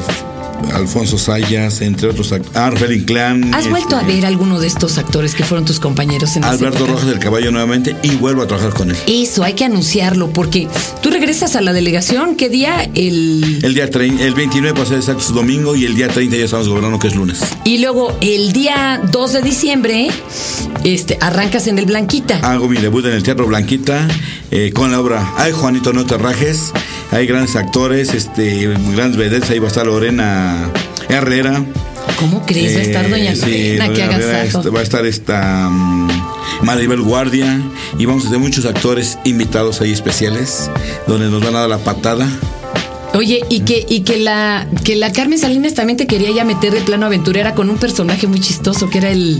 Alfonso 0.74 1.18
Sayas, 1.18 1.82
entre 1.82 2.08
otros 2.10 2.32
act- 2.32 2.56
Arfel 2.56 2.94
Inclán. 2.94 3.54
¿Has 3.54 3.70
vuelto 3.70 3.96
a 3.96 4.02
este, 4.02 4.14
ver 4.14 4.26
alguno 4.26 4.60
de 4.60 4.68
estos 4.68 4.98
actores 4.98 5.36
que 5.36 5.44
fueron 5.44 5.66
tus 5.66 5.80
compañeros 5.80 6.36
en 6.36 6.44
Alberto? 6.44 6.88
Rojas 6.88 7.06
del 7.08 7.20
Caballo 7.20 7.52
nuevamente 7.52 7.96
y 8.02 8.16
vuelvo 8.16 8.42
a 8.42 8.48
trabajar 8.48 8.74
con 8.74 8.90
él. 8.90 8.98
Eso, 9.08 9.44
hay 9.44 9.54
que 9.54 9.66
anunciarlo, 9.66 10.30
porque 10.32 10.68
tú 11.02 11.10
regresas 11.10 11.56
a 11.56 11.62
la 11.62 11.74
delegación, 11.74 12.36
¿qué 12.36 12.50
día? 12.50 12.90
El... 12.96 13.60
El 13.64 13.74
día 13.74 13.90
trein- 13.90 14.20
el 14.20 14.34
29 14.34 14.74
para 14.76 14.88
ser 14.88 14.98
exactos 14.98 15.34
domingo 15.34 15.76
y 15.76 15.86
el 15.86 15.96
día 15.96 16.08
30 16.08 16.38
ya 16.38 16.46
estamos 16.46 16.68
gobernando 16.70 16.98
que 17.00 17.08
es 17.08 17.16
lunes. 17.16 17.42
Y 17.66 17.78
luego 17.80 18.18
el 18.22 18.52
día 18.54 19.02
2 19.12 19.34
de 19.34 19.42
diciembre, 19.42 20.08
este, 20.84 21.18
arrancas 21.22 21.68
en 21.68 21.78
el 21.80 21.86
Blanquita. 21.86 22.38
Hago 22.40 22.68
mi 22.68 22.78
debut 22.78 23.06
en 23.06 23.14
el 23.14 23.24
Teatro 23.24 23.46
Blanquita 23.48 24.08
eh, 24.52 24.72
con 24.74 24.92
la 24.92 25.00
obra 25.00 25.34
Ay 25.38 25.52
Juanito 25.52 25.94
no 25.94 26.06
te 26.06 26.18
rajes. 26.18 26.72
Hay 27.14 27.28
grandes 27.28 27.56
actores, 27.56 28.14
este, 28.16 28.68
grandes 28.96 29.18
vedettes. 29.18 29.52
Ahí 29.52 29.60
va 29.60 29.66
a 29.66 29.68
estar 29.68 29.86
Lorena 29.86 30.72
Herrera. 31.10 31.64
¿Cómo 32.20 32.44
crees? 32.44 32.76
Va 32.76 32.80
a 32.80 32.84
estar 32.84 33.10
Doña 33.10 33.32
Eh, 33.34 33.36
sí, 33.36 33.78
Lorena, 33.78 33.86
que 33.86 34.02
Lorena 34.02 34.16
Herrera, 34.16 34.44
este, 34.46 34.70
Va 34.70 34.80
a 34.80 34.84
estar 34.84 35.06
esta 35.06 35.70
mm, 35.70 36.08
Maribel 36.64 37.02
Guardia 37.02 37.62
y 38.00 38.06
vamos 38.08 38.24
a 38.24 38.28
tener 38.30 38.40
muchos 38.40 38.66
actores 38.66 39.20
invitados 39.26 39.80
ahí 39.82 39.92
especiales 39.92 40.72
donde 41.06 41.30
nos 41.30 41.44
van 41.44 41.56
a 41.56 41.60
dar 41.60 41.70
la 41.70 41.78
patada. 41.78 42.28
Oye, 43.14 43.44
y 43.48 43.60
que, 43.60 43.86
y 43.88 44.00
que 44.02 44.18
la, 44.18 44.68
que 44.84 44.96
la 44.96 45.12
Carmen 45.12 45.38
Salinas 45.38 45.76
también 45.76 45.98
te 45.98 46.08
quería 46.08 46.32
ya 46.32 46.46
meter 46.46 46.74
de 46.74 46.82
plano 46.82 47.06
aventurera 47.06 47.54
con 47.54 47.70
un 47.70 47.78
personaje 47.78 48.26
muy 48.26 48.40
chistoso 48.40 48.90
que 48.90 48.98
era 48.98 49.12
el, 49.12 49.40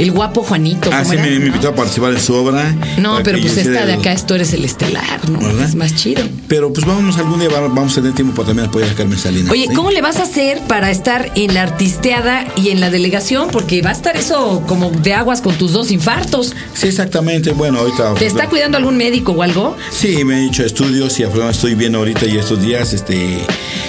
el 0.00 0.10
guapo 0.12 0.42
Juanito. 0.42 0.90
Ah, 0.92 1.02
¿cómo 1.02 1.12
sí, 1.12 1.18
me, 1.18 1.34
invitó 1.34 1.68
a 1.68 1.74
participar 1.74 2.12
en 2.12 2.20
su 2.20 2.34
obra. 2.34 2.74
No, 2.98 3.20
pero 3.22 3.38
pues 3.38 3.56
esta 3.56 3.86
de 3.86 3.92
acá, 3.92 4.12
esto 4.12 4.34
eres 4.34 4.52
el 4.52 4.64
estelar, 4.64 5.28
¿no? 5.28 5.38
¿Verdad? 5.38 5.64
Es 5.64 5.74
más 5.74 5.94
chido. 5.94 6.22
Pero 6.48 6.72
pues 6.72 6.86
vamos, 6.86 7.16
algún 7.18 7.38
día 7.40 7.48
va- 7.48 7.68
vamos 7.68 7.92
a 7.92 7.96
tener 7.96 8.14
tiempo 8.14 8.34
para 8.34 8.48
también 8.48 8.68
apoyar 8.68 8.90
a 8.90 8.94
Carmen 8.94 9.18
Salinas. 9.18 9.50
Oye, 9.50 9.66
¿sí? 9.68 9.74
¿cómo 9.74 9.90
le 9.90 10.00
vas 10.00 10.16
a 10.16 10.22
hacer 10.22 10.60
para 10.66 10.90
estar 10.90 11.30
en 11.34 11.54
la 11.54 11.62
artisteada 11.62 12.46
y 12.56 12.70
en 12.70 12.80
la 12.80 12.90
delegación? 12.90 13.48
Porque 13.50 13.82
va 13.82 13.90
a 13.90 13.92
estar 13.92 14.16
eso 14.16 14.62
como 14.66 14.90
de 14.90 15.14
aguas 15.14 15.40
con 15.40 15.54
tus 15.56 15.72
dos 15.72 15.90
infartos. 15.90 16.54
Sí, 16.74 16.88
exactamente. 16.88 17.52
Bueno, 17.52 17.78
ahorita. 17.78 18.14
¿Te 18.14 18.26
está 18.26 18.48
cuidando 18.48 18.78
algún 18.78 18.96
médico 18.96 19.32
o 19.32 19.42
algo? 19.42 19.76
Sí, 19.90 20.24
me 20.24 20.42
he 20.42 20.46
hecho 20.46 20.64
estudios 20.64 21.18
y 21.20 21.24
estoy 21.50 21.74
bien 21.74 21.94
ahorita 21.94 22.26
y 22.26 22.38
estos 22.38 22.62
días, 22.62 22.92
este, 22.92 23.38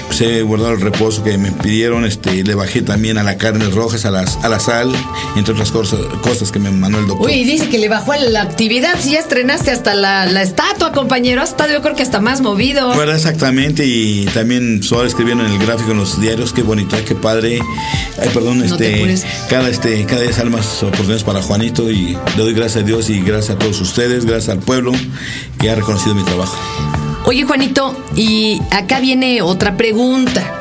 pues 0.07 0.21
he 0.21 0.41
guardado 0.41 0.73
el 0.73 0.81
reposo 0.81 1.23
que 1.23 1.37
me 1.37 1.51
pidieron, 1.51 2.05
este, 2.05 2.43
le 2.43 2.55
bajé 2.55 2.81
también 2.81 3.17
a 3.17 3.23
la 3.23 3.37
carne 3.37 3.65
rojas, 3.69 4.05
a 4.05 4.11
las, 4.11 4.37
a 4.43 4.49
la 4.49 4.59
sal, 4.59 4.91
entre 5.35 5.53
otras 5.53 5.71
cosas, 5.71 6.00
cosas 6.21 6.51
que 6.51 6.59
me 6.59 6.71
mandó 6.71 6.99
el 6.99 7.07
doctor. 7.07 7.27
Oye, 7.27 7.37
y 7.37 7.43
dice 7.43 7.69
que 7.69 7.77
le 7.77 7.89
bajó 7.89 8.13
la 8.15 8.41
actividad. 8.41 8.99
Si 8.99 9.11
ya 9.11 9.19
estrenaste 9.19 9.71
hasta 9.71 9.93
la, 9.93 10.25
la 10.25 10.41
estatua, 10.41 10.91
compañero. 10.91 11.41
Has 11.41 11.49
estado, 11.49 11.71
yo 11.71 11.81
creo 11.81 11.95
que 11.95 12.03
hasta 12.03 12.19
más 12.19 12.41
movido. 12.41 12.89
¿Verdad? 12.95 13.15
Exactamente, 13.15 13.85
y 13.85 14.25
también 14.33 14.83
solo 14.83 15.05
escribiendo 15.05 15.45
en 15.45 15.51
el 15.51 15.59
gráfico 15.59 15.91
en 15.91 15.97
los 15.97 16.19
diarios, 16.19 16.53
qué 16.53 16.63
bonito, 16.63 16.95
qué 17.05 17.15
padre. 17.15 17.59
Ay, 18.21 18.29
perdón, 18.33 18.59
No 18.59 18.77
te 18.77 19.11
este, 19.11 19.27
cada 19.49 19.69
este, 19.69 20.05
cada 20.05 20.21
día 20.21 20.33
salen 20.33 20.51
más 20.51 20.83
oportunidades 20.83 21.23
para 21.23 21.41
Juanito 21.41 21.89
y 21.89 22.17
le 22.35 22.43
doy 22.43 22.53
gracias 22.53 22.83
a 22.83 22.85
Dios 22.85 23.09
y 23.09 23.21
gracias 23.21 23.55
a 23.55 23.59
todos 23.59 23.79
ustedes, 23.81 24.25
gracias 24.25 24.49
al 24.49 24.59
pueblo 24.59 24.91
que 25.59 25.69
ha 25.69 25.75
reconocido 25.75 26.15
mi 26.15 26.23
trabajo. 26.23 26.57
Oye, 27.25 27.43
Juanito, 27.43 27.95
y 28.15 28.59
acá 28.71 28.99
viene 28.99 29.41
otra 29.41 29.77
pregunta. 29.77 30.59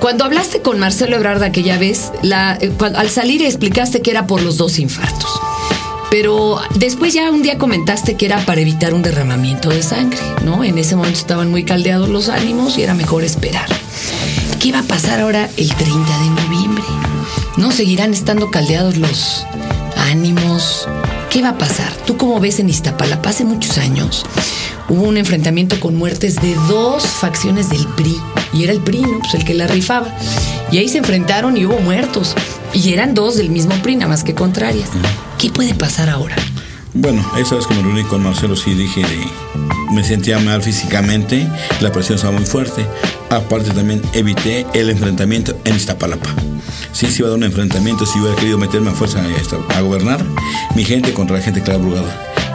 Cuando 0.00 0.24
hablaste 0.24 0.62
con 0.62 0.78
Marcelo 0.78 1.16
Ebrard 1.16 1.42
aquella 1.42 1.76
vez, 1.76 2.12
la, 2.22 2.56
eh, 2.60 2.72
al 2.94 3.10
salir 3.10 3.42
explicaste 3.42 4.00
que 4.00 4.12
era 4.12 4.26
por 4.26 4.42
los 4.42 4.56
dos 4.56 4.78
infartos. 4.78 5.40
Pero 6.10 6.60
después 6.76 7.12
ya 7.12 7.30
un 7.30 7.42
día 7.42 7.58
comentaste 7.58 8.14
que 8.16 8.26
era 8.26 8.38
para 8.46 8.60
evitar 8.60 8.94
un 8.94 9.02
derramamiento 9.02 9.68
de 9.68 9.82
sangre, 9.82 10.20
¿no? 10.44 10.64
En 10.64 10.78
ese 10.78 10.96
momento 10.96 11.18
estaban 11.18 11.50
muy 11.50 11.64
caldeados 11.64 12.08
los 12.08 12.28
ánimos 12.28 12.78
y 12.78 12.82
era 12.82 12.94
mejor 12.94 13.24
esperar. 13.24 13.66
¿Qué 14.60 14.72
va 14.72 14.80
a 14.80 14.84
pasar 14.84 15.20
ahora 15.20 15.50
el 15.56 15.74
30 15.74 16.18
de 16.18 16.42
noviembre? 16.42 16.84
¿No 17.56 17.72
seguirán 17.72 18.14
estando 18.14 18.50
caldeados 18.50 18.96
los 18.96 19.44
ánimos? 19.96 20.88
¿Qué 21.28 21.42
va 21.42 21.50
a 21.50 21.58
pasar? 21.58 21.92
¿Tú 22.06 22.16
cómo 22.16 22.40
ves 22.40 22.58
en 22.60 22.70
Iztapalapa? 22.70 23.30
Hace 23.30 23.44
muchos 23.44 23.76
años 23.78 24.24
hubo 24.88 25.02
un 25.02 25.18
enfrentamiento 25.18 25.78
con 25.80 25.96
muertes 25.96 26.36
de 26.36 26.54
dos 26.68 27.04
facciones 27.06 27.68
del 27.68 27.86
PRI. 27.88 28.16
Y 28.52 28.64
era 28.64 28.72
el 28.72 28.80
PRI, 28.80 29.02
¿no? 29.02 29.18
Pues 29.20 29.34
el 29.34 29.44
que 29.44 29.54
la 29.54 29.66
rifaba. 29.66 30.14
Y 30.72 30.78
ahí 30.78 30.88
se 30.88 30.98
enfrentaron 30.98 31.56
y 31.56 31.64
hubo 31.66 31.78
muertos. 31.80 32.34
Y 32.72 32.92
eran 32.92 33.14
dos 33.14 33.36
del 33.36 33.50
mismo 33.50 33.74
PRI, 33.82 33.96
nada 33.96 34.08
más 34.08 34.24
que 34.24 34.34
contrarias. 34.34 34.88
¿Qué 35.38 35.50
puede 35.50 35.74
pasar 35.74 36.08
ahora? 36.10 36.36
Bueno, 36.94 37.24
esa 37.38 37.54
vez 37.56 37.66
que 37.66 37.74
me 37.74 37.82
reuní 37.82 38.02
con 38.04 38.22
Marcelo 38.22 38.56
sí 38.56 38.72
dije 38.74 39.00
de, 39.02 39.26
me 39.92 40.02
sentía 40.02 40.38
mal 40.38 40.62
físicamente, 40.62 41.46
la 41.80 41.92
presión 41.92 42.16
estaba 42.16 42.32
muy 42.36 42.46
fuerte. 42.46 42.84
Aparte 43.30 43.70
también 43.70 44.00
evité 44.14 44.66
el 44.74 44.88
enfrentamiento 44.90 45.54
en 45.64 45.76
Iztapalapa. 45.76 46.30
Sí, 46.92 47.06
se 47.06 47.18
iba 47.18 47.28
a 47.28 47.30
dar 47.30 47.38
un 47.38 47.44
enfrentamiento, 47.44 48.06
si 48.06 48.18
hubiera 48.18 48.36
querido 48.36 48.58
meterme 48.58 48.90
a 48.90 48.94
fuerza 48.94 49.20
a, 49.20 49.28
esta- 49.36 49.58
a 49.76 49.80
gobernar, 49.82 50.24
mi 50.74 50.84
gente 50.84 51.12
contra 51.12 51.36
la 51.36 51.42
gente 51.42 51.62
que 51.62 51.70
era. 51.70 51.78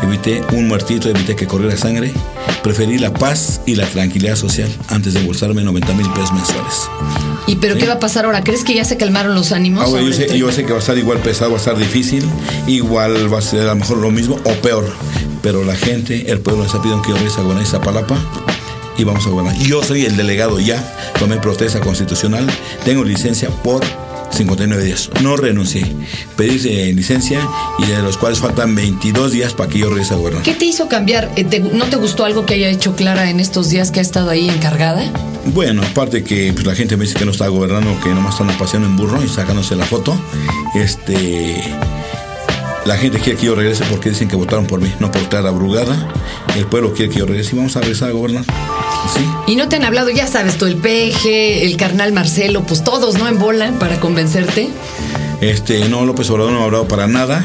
Evité 0.03 0.41
un 0.51 0.67
muertito, 0.67 1.09
evité 1.09 1.33
que 1.35 1.47
corriera 1.47 1.77
sangre. 1.77 2.11
Preferí 2.61 2.97
la 2.97 3.13
paz 3.13 3.61
y 3.65 3.75
la 3.75 3.87
tranquilidad 3.87 4.35
social 4.35 4.69
antes 4.89 5.13
de 5.13 5.21
bolsarme 5.23 5.63
90 5.63 5.93
mil 5.93 6.09
pesos 6.11 6.33
mensuales. 6.33 6.89
¿Y 7.47 7.55
pero 7.55 7.75
qué 7.77 7.87
va 7.87 7.93
a 7.93 7.99
pasar 7.99 8.25
ahora? 8.25 8.43
¿Crees 8.43 8.65
que 8.65 8.73
ya 8.73 8.83
se 8.83 8.97
calmaron 8.97 9.33
los 9.33 9.53
ánimos? 9.53 9.85
Ahora, 9.85 10.01
yo, 10.01 10.11
sobre 10.11 10.25
el 10.25 10.31
sé, 10.31 10.37
yo 10.37 10.47
30? 10.47 10.55
sé 10.55 10.65
que 10.65 10.71
va 10.73 10.77
a 10.77 10.81
estar 10.81 10.97
igual 10.97 11.19
pesado, 11.19 11.51
va 11.51 11.57
a 11.57 11.59
estar 11.59 11.77
difícil, 11.77 12.25
igual 12.67 13.33
va 13.33 13.39
a 13.39 13.41
ser 13.41 13.61
a 13.61 13.73
lo 13.73 13.75
mejor 13.77 13.97
lo 13.97 14.11
mismo 14.11 14.39
o 14.43 14.51
peor. 14.55 14.85
Pero 15.41 15.63
la 15.63 15.75
gente, 15.75 16.29
el 16.31 16.39
pueblo 16.39 16.65
está 16.65 16.81
pidiendo 16.81 17.01
que 17.01 17.11
yo 17.11 17.15
regrese 17.15 17.39
a 17.39 17.43
gobernar 17.43 17.63
Iztapalapa 17.63 18.17
y 18.97 19.05
vamos 19.05 19.25
a 19.25 19.29
gobernar. 19.29 19.55
Yo 19.57 19.83
soy 19.83 20.05
el 20.05 20.17
delegado 20.17 20.59
ya, 20.59 20.81
tomé 21.17 21.37
protesta 21.37 21.79
constitucional, 21.79 22.45
tengo 22.83 23.03
licencia 23.05 23.49
por 23.49 23.83
59 24.33 24.83
días. 24.83 25.09
No 25.21 25.37
renuncié. 25.37 25.85
Pedí 26.35 26.59
eh, 26.69 26.93
licencia 26.93 27.39
y 27.79 27.85
de 27.85 28.01
los 28.01 28.17
cuales 28.17 28.39
faltan 28.39 28.75
22 28.75 29.31
días 29.31 29.53
para 29.53 29.69
que 29.69 29.79
yo 29.79 29.89
regrese 29.89 30.13
a 30.13 30.17
gobernar. 30.17 30.43
¿Qué 30.43 30.53
te 30.53 30.65
hizo 30.65 30.87
cambiar? 30.87 31.31
Eh, 31.35 31.43
te- 31.43 31.59
¿No 31.59 31.85
te 31.85 31.95
gustó 31.97 32.25
algo 32.25 32.45
que 32.45 32.55
haya 32.55 32.69
hecho 32.69 32.95
Clara 32.95 33.29
en 33.29 33.39
estos 33.39 33.69
días 33.69 33.91
que 33.91 33.99
ha 33.99 34.01
estado 34.03 34.29
ahí 34.29 34.49
encargada? 34.49 35.03
Bueno, 35.53 35.81
aparte 35.83 36.23
que 36.23 36.51
pues, 36.53 36.65
la 36.65 36.73
gente 36.75 36.97
me 36.97 37.05
dice 37.05 37.17
que 37.17 37.25
no 37.25 37.31
está 37.31 37.47
gobernando, 37.47 37.99
que 38.01 38.09
nomás 38.09 38.33
están 38.39 38.55
paseando 38.57 38.87
en 38.87 38.95
burro 38.95 39.23
y 39.23 39.27
sacándose 39.29 39.75
la 39.75 39.85
foto. 39.85 40.17
Este. 40.75 41.61
La 42.85 42.97
gente 42.97 43.19
quiere 43.19 43.39
que 43.39 43.45
yo 43.45 43.55
regrese 43.55 43.85
porque 43.89 44.09
dicen 44.09 44.27
que 44.27 44.35
votaron 44.35 44.65
por 44.67 44.81
mí, 44.81 44.93
no 44.99 45.09
por 45.11 45.21
Clara 45.29 45.51
Brugada. 45.51 45.95
El 46.55 46.65
pueblo 46.65 46.93
quiere 46.93 47.11
que 47.11 47.19
yo 47.19 47.25
regrese 47.25 47.55
y 47.55 47.57
vamos 47.57 47.75
a 47.77 47.79
regresar 47.79 48.09
a 48.09 48.11
gobernar. 48.11 48.43
Sí. 49.15 49.25
Y 49.47 49.55
no 49.55 49.69
te 49.69 49.77
han 49.77 49.85
hablado, 49.85 50.09
ya 50.09 50.27
sabes, 50.27 50.57
tú 50.57 50.65
el 50.65 50.75
peje, 50.77 51.65
el 51.65 51.77
carnal 51.77 52.11
Marcelo, 52.11 52.63
pues 52.63 52.83
todos, 52.83 53.15
¿no? 53.17 53.27
En 53.27 53.39
bola 53.39 53.71
para 53.79 53.99
convencerte. 54.01 54.69
Este, 55.39 55.87
no, 55.87 56.05
López 56.05 56.29
Obrador 56.29 56.51
no 56.51 56.57
me 56.59 56.63
ha 56.63 56.65
hablado 56.67 56.87
para 56.87 57.07
nada. 57.07 57.43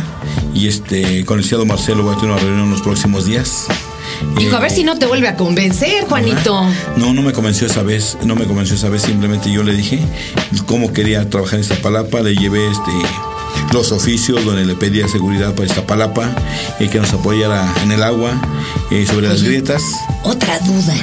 Y 0.55 0.67
este, 0.67 1.25
con 1.25 1.35
el 1.39 1.43
licenciado 1.43 1.67
Marcelo 1.67 2.03
voy 2.03 2.15
a 2.15 2.17
tener 2.19 2.33
una 2.33 2.41
reunión 2.41 2.65
en 2.65 2.71
los 2.73 2.83
próximos 2.83 3.25
días. 3.25 3.67
Dijo, 4.37 4.57
a 4.57 4.59
Eh, 4.59 4.63
ver 4.63 4.71
si 4.73 4.83
no 4.83 4.99
te 4.99 5.07
vuelve 5.07 5.29
a 5.29 5.37
convencer, 5.37 6.05
Juanito. 6.09 6.65
No, 6.97 7.13
no 7.15 7.23
me 7.23 7.33
convenció 7.33 7.69
esa 7.69 7.83
vez, 7.85 8.19
no 8.25 8.35
me 8.35 8.45
convenció 8.45 8.75
esa 8.75 8.89
vez, 8.89 9.03
simplemente 9.03 9.53
yo 9.53 9.63
le 9.63 9.73
dije 9.75 10.01
cómo 10.67 10.93
quería 10.93 11.29
trabajar 11.31 11.55
en 11.57 11.61
Iztapalapa, 11.61 12.21
le 12.23 12.35
llevé 12.35 12.67
este 12.69 12.91
los 13.73 13.93
oficios 13.93 14.45
donde 14.45 14.65
le 14.65 14.75
pedía 14.75 15.09
seguridad 15.09 15.55
para 15.55 15.67
Iztapalapa, 15.67 16.31
y 16.81 16.89
que 16.89 16.99
nos 17.01 17.13
apoyara 17.13 17.73
en 17.83 17.93
el 17.93 18.03
agua, 18.03 18.33
eh, 18.91 19.07
sobre 19.07 19.29
las 19.29 19.43
grietas. 19.43 19.83
Otra 20.25 20.59
duda. 20.61 20.95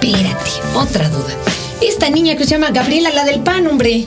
Espérate, 0.00 0.50
otra 0.74 1.08
duda. 1.08 1.34
Esta 1.82 2.10
niña 2.10 2.36
que 2.36 2.44
se 2.44 2.50
llama 2.50 2.70
Gabriela, 2.70 3.10
la 3.12 3.24
del 3.24 3.40
pan, 3.40 3.66
hombre. 3.66 4.06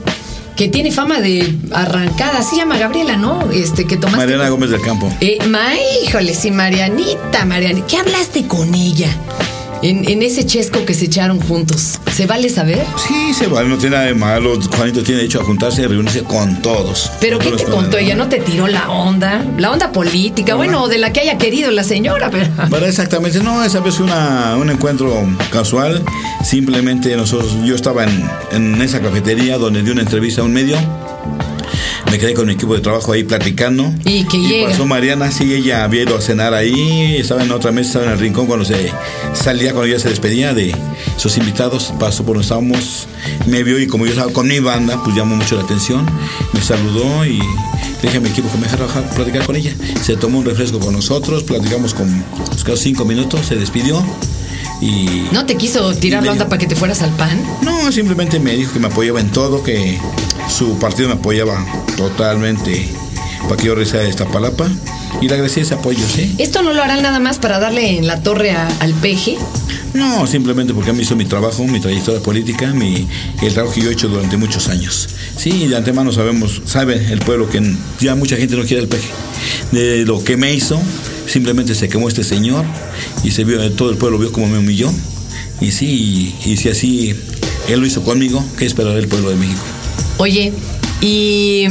que 0.55 0.67
tiene 0.67 0.91
fama 0.91 1.21
de 1.21 1.55
arrancada, 1.71 2.43
se 2.43 2.57
llama 2.57 2.77
Gabriela, 2.77 3.15
¿no? 3.15 3.49
Este, 3.49 3.85
que 3.85 3.95
tomaste. 3.95 4.17
Mariana 4.17 4.49
Gómez 4.49 4.69
del 4.69 4.81
Campo. 4.81 5.09
Eh, 5.21 5.37
ma, 5.47 5.69
híjole, 6.03 6.33
sí, 6.33 6.51
Marianita, 6.51 7.45
Marianita. 7.45 7.87
¿Qué 7.87 7.95
hablaste 7.95 8.45
con 8.45 8.75
ella? 8.75 9.07
En, 9.81 10.09
en 10.09 10.21
ese 10.23 10.45
chesco 10.45 10.83
que 10.85 10.93
se 10.93 11.05
echaron 11.05 11.39
juntos. 11.39 11.99
¿Se 12.13 12.25
vale 12.25 12.49
saber? 12.49 12.85
Sí, 13.07 13.33
se 13.33 13.47
vale, 13.47 13.69
no 13.69 13.77
tiene 13.77 13.95
nada 13.95 14.07
de 14.07 14.13
malo. 14.13 14.59
Juanito 14.75 15.03
tiene 15.03 15.21
derecho 15.21 15.39
a 15.39 15.43
juntarse 15.45 15.81
y 15.83 15.85
reunirse 15.85 16.23
con 16.23 16.61
todos. 16.61 17.11
¿Pero 17.21 17.37
Con 17.37 17.45
qué 17.45 17.51
todos 17.51 17.65
te 17.65 17.71
contó? 17.71 17.97
Ella 17.97 18.15
no 18.15 18.27
te 18.27 18.39
tiró 18.39 18.67
la 18.67 18.89
onda. 18.89 19.45
La 19.57 19.71
onda 19.71 19.91
política, 19.91 20.55
bueno, 20.55 20.87
de 20.89 20.97
la 20.97 21.13
que 21.13 21.21
haya 21.21 21.37
querido 21.37 21.71
la 21.71 21.83
señora, 21.83 22.29
pero. 22.29 22.47
Bueno, 22.69 22.85
exactamente, 22.87 23.39
no, 23.41 23.63
esa 23.63 23.79
vez 23.79 23.95
fue 23.95 24.05
una, 24.05 24.57
un 24.57 24.69
encuentro 24.69 25.25
casual. 25.49 26.03
Simplemente 26.43 27.15
nosotros, 27.15 27.55
yo 27.63 27.75
estaba 27.75 28.03
en, 28.03 28.29
en 28.51 28.81
esa 28.81 28.99
cafetería 29.01 29.57
donde 29.57 29.81
di 29.81 29.91
una 29.91 30.01
entrevista 30.01 30.41
a 30.41 30.43
un 30.43 30.53
medio. 30.53 30.77
Me 32.11 32.17
quedé 32.17 32.33
con 32.33 32.47
mi 32.47 32.53
equipo 32.53 32.73
de 32.73 32.81
trabajo 32.81 33.11
ahí 33.11 33.23
platicando. 33.23 33.93
Y 34.03 34.23
que 34.25 34.39
llega. 34.39 34.69
pasó 34.69 34.85
Mariana, 34.85 35.31
sí, 35.31 35.53
ella 35.53 35.83
había 35.83 36.03
ido 36.03 36.17
a 36.17 36.21
cenar 36.21 36.53
ahí, 36.53 37.17
estaba 37.17 37.43
en 37.43 37.51
otra 37.51 37.71
mesa, 37.71 37.87
estaba 37.89 38.05
en 38.05 38.11
el 38.13 38.19
rincón 38.19 38.47
cuando 38.47 38.65
se 38.65 38.91
salía, 39.33 39.73
cuando 39.73 39.85
ella 39.85 39.99
se 39.99 40.09
despedía 40.09 40.53
de 40.53 40.75
sus 41.17 41.37
invitados, 41.37 41.93
pasó 41.99 42.23
por 42.23 42.35
donde 42.35 42.43
estábamos, 42.43 43.07
me 43.45 43.63
vio 43.63 43.79
y 43.79 43.87
como 43.87 44.05
yo 44.05 44.11
estaba 44.11 44.31
con 44.31 44.47
mi 44.47 44.59
banda, 44.59 45.01
pues 45.03 45.15
llamó 45.15 45.35
mucho 45.35 45.55
la 45.55 45.63
atención, 45.63 46.05
me 46.53 46.61
saludó 46.61 47.25
y 47.25 47.39
dije 48.01 48.17
a 48.17 48.19
mi 48.19 48.29
equipo 48.29 48.49
que 48.51 48.57
me 48.57 48.63
dejara 48.63 48.87
platicar 49.15 49.45
con 49.45 49.55
ella. 49.55 49.73
Se 50.01 50.15
tomó 50.15 50.39
un 50.39 50.45
refresco 50.45 50.79
con 50.79 50.93
nosotros, 50.93 51.43
platicamos 51.43 51.93
con 51.93 52.23
escasos 52.55 52.79
cinco 52.79 53.05
minutos, 53.05 53.45
se 53.45 53.55
despidió 53.55 54.03
y... 54.81 55.27
¿No 55.31 55.45
te 55.45 55.55
quiso 55.55 55.93
tirar 55.95 56.23
Y 56.23 56.27
la 56.27 56.31
onda 56.31 56.47
para 56.47 56.57
que 56.57 56.67
te 56.67 56.75
fueras 56.75 57.01
al 57.01 57.11
pan? 57.11 57.41
No, 57.61 57.91
simplemente 57.91 58.39
me 58.39 58.55
dijo 58.55 58.73
que 58.73 58.79
me 58.79 58.87
apoyaba 58.87 59.19
en 59.19 59.29
todo, 59.29 59.63
que 59.63 59.99
su 60.49 60.77
partido 60.79 61.07
me 61.09 61.15
apoyaba 61.15 61.65
totalmente 61.97 62.87
para 63.43 63.57
que 63.57 63.67
yo 63.67 63.75
regresara 63.75 64.03
de 64.03 64.09
Iztapalapa 64.09 64.67
y 65.21 65.27
le 65.27 65.33
agradecí 65.33 65.61
ese 65.61 65.73
apoyo, 65.75 66.03
¿sí? 66.07 66.35
¿Esto 66.37 66.61
no 66.61 66.73
lo 66.73 66.83
harán 66.83 67.01
nada 67.01 67.19
más 67.19 67.39
para 67.39 67.59
darle 67.59 67.97
en 67.97 68.07
la 68.07 68.21
torre 68.21 68.51
a- 68.51 68.67
al 68.79 68.93
peje? 68.93 69.37
No, 69.93 70.27
simplemente 70.27 70.73
porque 70.73 70.93
mí 70.93 71.01
hizo 71.01 71.15
mi 71.15 71.25
trabajo, 71.25 71.63
mi 71.65 71.79
trayectoria 71.79 72.21
política, 72.21 72.67
mi, 72.73 73.07
el 73.41 73.53
trabajo 73.53 73.73
que 73.73 73.81
yo 73.81 73.89
he 73.89 73.93
hecho 73.93 74.07
durante 74.07 74.37
muchos 74.37 74.67
años. 74.67 75.09
Sí, 75.35 75.67
de 75.67 75.75
antemano 75.75 76.11
sabemos, 76.11 76.61
sabe 76.65 77.11
el 77.11 77.19
pueblo 77.19 77.49
que 77.49 77.59
ya 77.99 78.13
mucha 78.15 78.35
gente 78.37 78.55
no 78.55 78.63
quiere 78.63 78.83
el 78.83 78.87
peje. 78.87 79.07
De 79.71 80.05
lo 80.05 80.23
que 80.23 80.37
me 80.37 80.53
hizo, 80.53 80.79
simplemente 81.25 81.73
se 81.73 81.89
quemó 81.89 82.07
este 82.07 82.23
señor 82.23 82.65
y 83.23 83.31
se 83.31 83.43
vio, 83.45 83.71
todo 83.71 83.89
el 83.89 83.97
pueblo 83.97 84.19
vio 84.19 84.31
como 84.31 84.47
me 84.47 84.59
humilló. 84.59 84.91
Y 85.59 85.71
sí, 85.71 86.35
y, 86.45 86.51
y 86.51 86.57
si 86.57 86.69
así 86.69 87.15
él 87.67 87.79
lo 87.79 87.85
hizo 87.87 88.03
conmigo, 88.03 88.45
¿qué 88.57 88.65
esperará 88.65 88.97
el 88.99 89.07
pueblo 89.07 89.31
de 89.31 89.37
México? 89.37 89.61
Oye, 90.19 90.51
y 90.99 91.65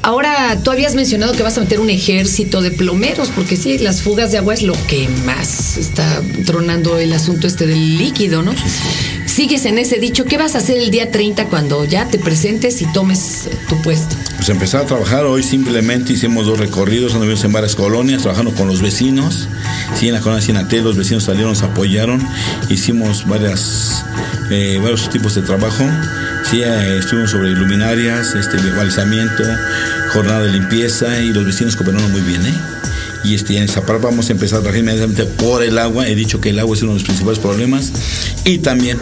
ahora 0.00 0.58
tú 0.64 0.70
habías 0.70 0.94
mencionado 0.94 1.34
que 1.34 1.42
vas 1.42 1.58
a 1.58 1.60
meter 1.60 1.78
un 1.78 1.90
ejército 1.90 2.62
de 2.62 2.70
plomeros, 2.70 3.28
porque 3.28 3.54
sí, 3.54 3.76
las 3.76 4.00
fugas 4.00 4.32
de 4.32 4.38
agua 4.38 4.54
es 4.54 4.62
lo 4.62 4.72
que 4.86 5.10
más 5.26 5.76
está 5.76 6.22
tronando 6.46 6.96
el 6.96 7.12
asunto 7.12 7.46
este 7.46 7.66
del 7.66 7.98
líquido, 7.98 8.40
¿no? 8.40 8.54
Sigues 9.26 9.66
en 9.66 9.76
ese 9.76 9.98
dicho, 9.98 10.24
¿qué 10.24 10.38
vas 10.38 10.54
a 10.54 10.58
hacer 10.58 10.78
el 10.78 10.90
día 10.90 11.10
30 11.10 11.48
cuando 11.50 11.84
ya 11.84 12.08
te 12.08 12.18
presentes 12.18 12.80
y 12.80 12.90
tomes 12.94 13.50
tu 13.68 13.76
puesto? 13.82 14.16
Pues 14.36 14.48
empezar 14.48 14.84
a 14.84 14.86
trabajar, 14.86 15.26
hoy 15.26 15.42
simplemente 15.42 16.14
hicimos 16.14 16.46
dos 16.46 16.58
recorridos, 16.58 17.12
anduvimos 17.12 17.44
en 17.44 17.52
varias 17.52 17.74
colonias, 17.74 18.22
trabajando 18.22 18.54
con 18.54 18.68
los 18.68 18.80
vecinos. 18.80 19.48
Sí, 19.94 20.08
en 20.08 20.14
la 20.14 20.20
colonia 20.20 20.42
Cinatel 20.42 20.82
los 20.82 20.96
vecinos 20.96 21.24
salieron, 21.24 21.50
nos 21.50 21.62
apoyaron, 21.62 22.26
hicimos 22.70 23.28
varias, 23.28 24.02
eh, 24.50 24.78
varios 24.82 25.10
tipos 25.10 25.34
de 25.34 25.42
trabajo. 25.42 25.84
Sí, 26.50 26.62
eh, 26.62 26.96
estuvimos 26.98 27.30
sobre 27.30 27.50
luminarias, 27.50 28.34
este, 28.34 28.56
balizamiento, 28.70 29.42
jornada 30.14 30.44
de 30.44 30.52
limpieza 30.52 31.20
y 31.20 31.26
los 31.26 31.44
vecinos 31.44 31.76
cooperaron 31.76 32.10
muy 32.10 32.22
bien, 32.22 32.46
¿eh? 32.46 32.54
Y 33.22 33.34
este, 33.34 33.58
en 33.58 33.68
Zapal 33.68 33.98
vamos 33.98 34.30
a 34.30 34.32
empezar 34.32 34.60
a 34.60 34.62
trabajar 34.62 34.80
inmediatamente 34.80 35.24
por 35.24 35.62
el 35.62 35.76
agua. 35.76 36.08
He 36.08 36.14
dicho 36.14 36.40
que 36.40 36.48
el 36.48 36.58
agua 36.58 36.74
es 36.74 36.80
uno 36.80 36.92
de 36.92 37.00
los 37.00 37.04
principales 37.04 37.38
problemas. 37.38 37.92
Y 38.46 38.58
también 38.58 38.96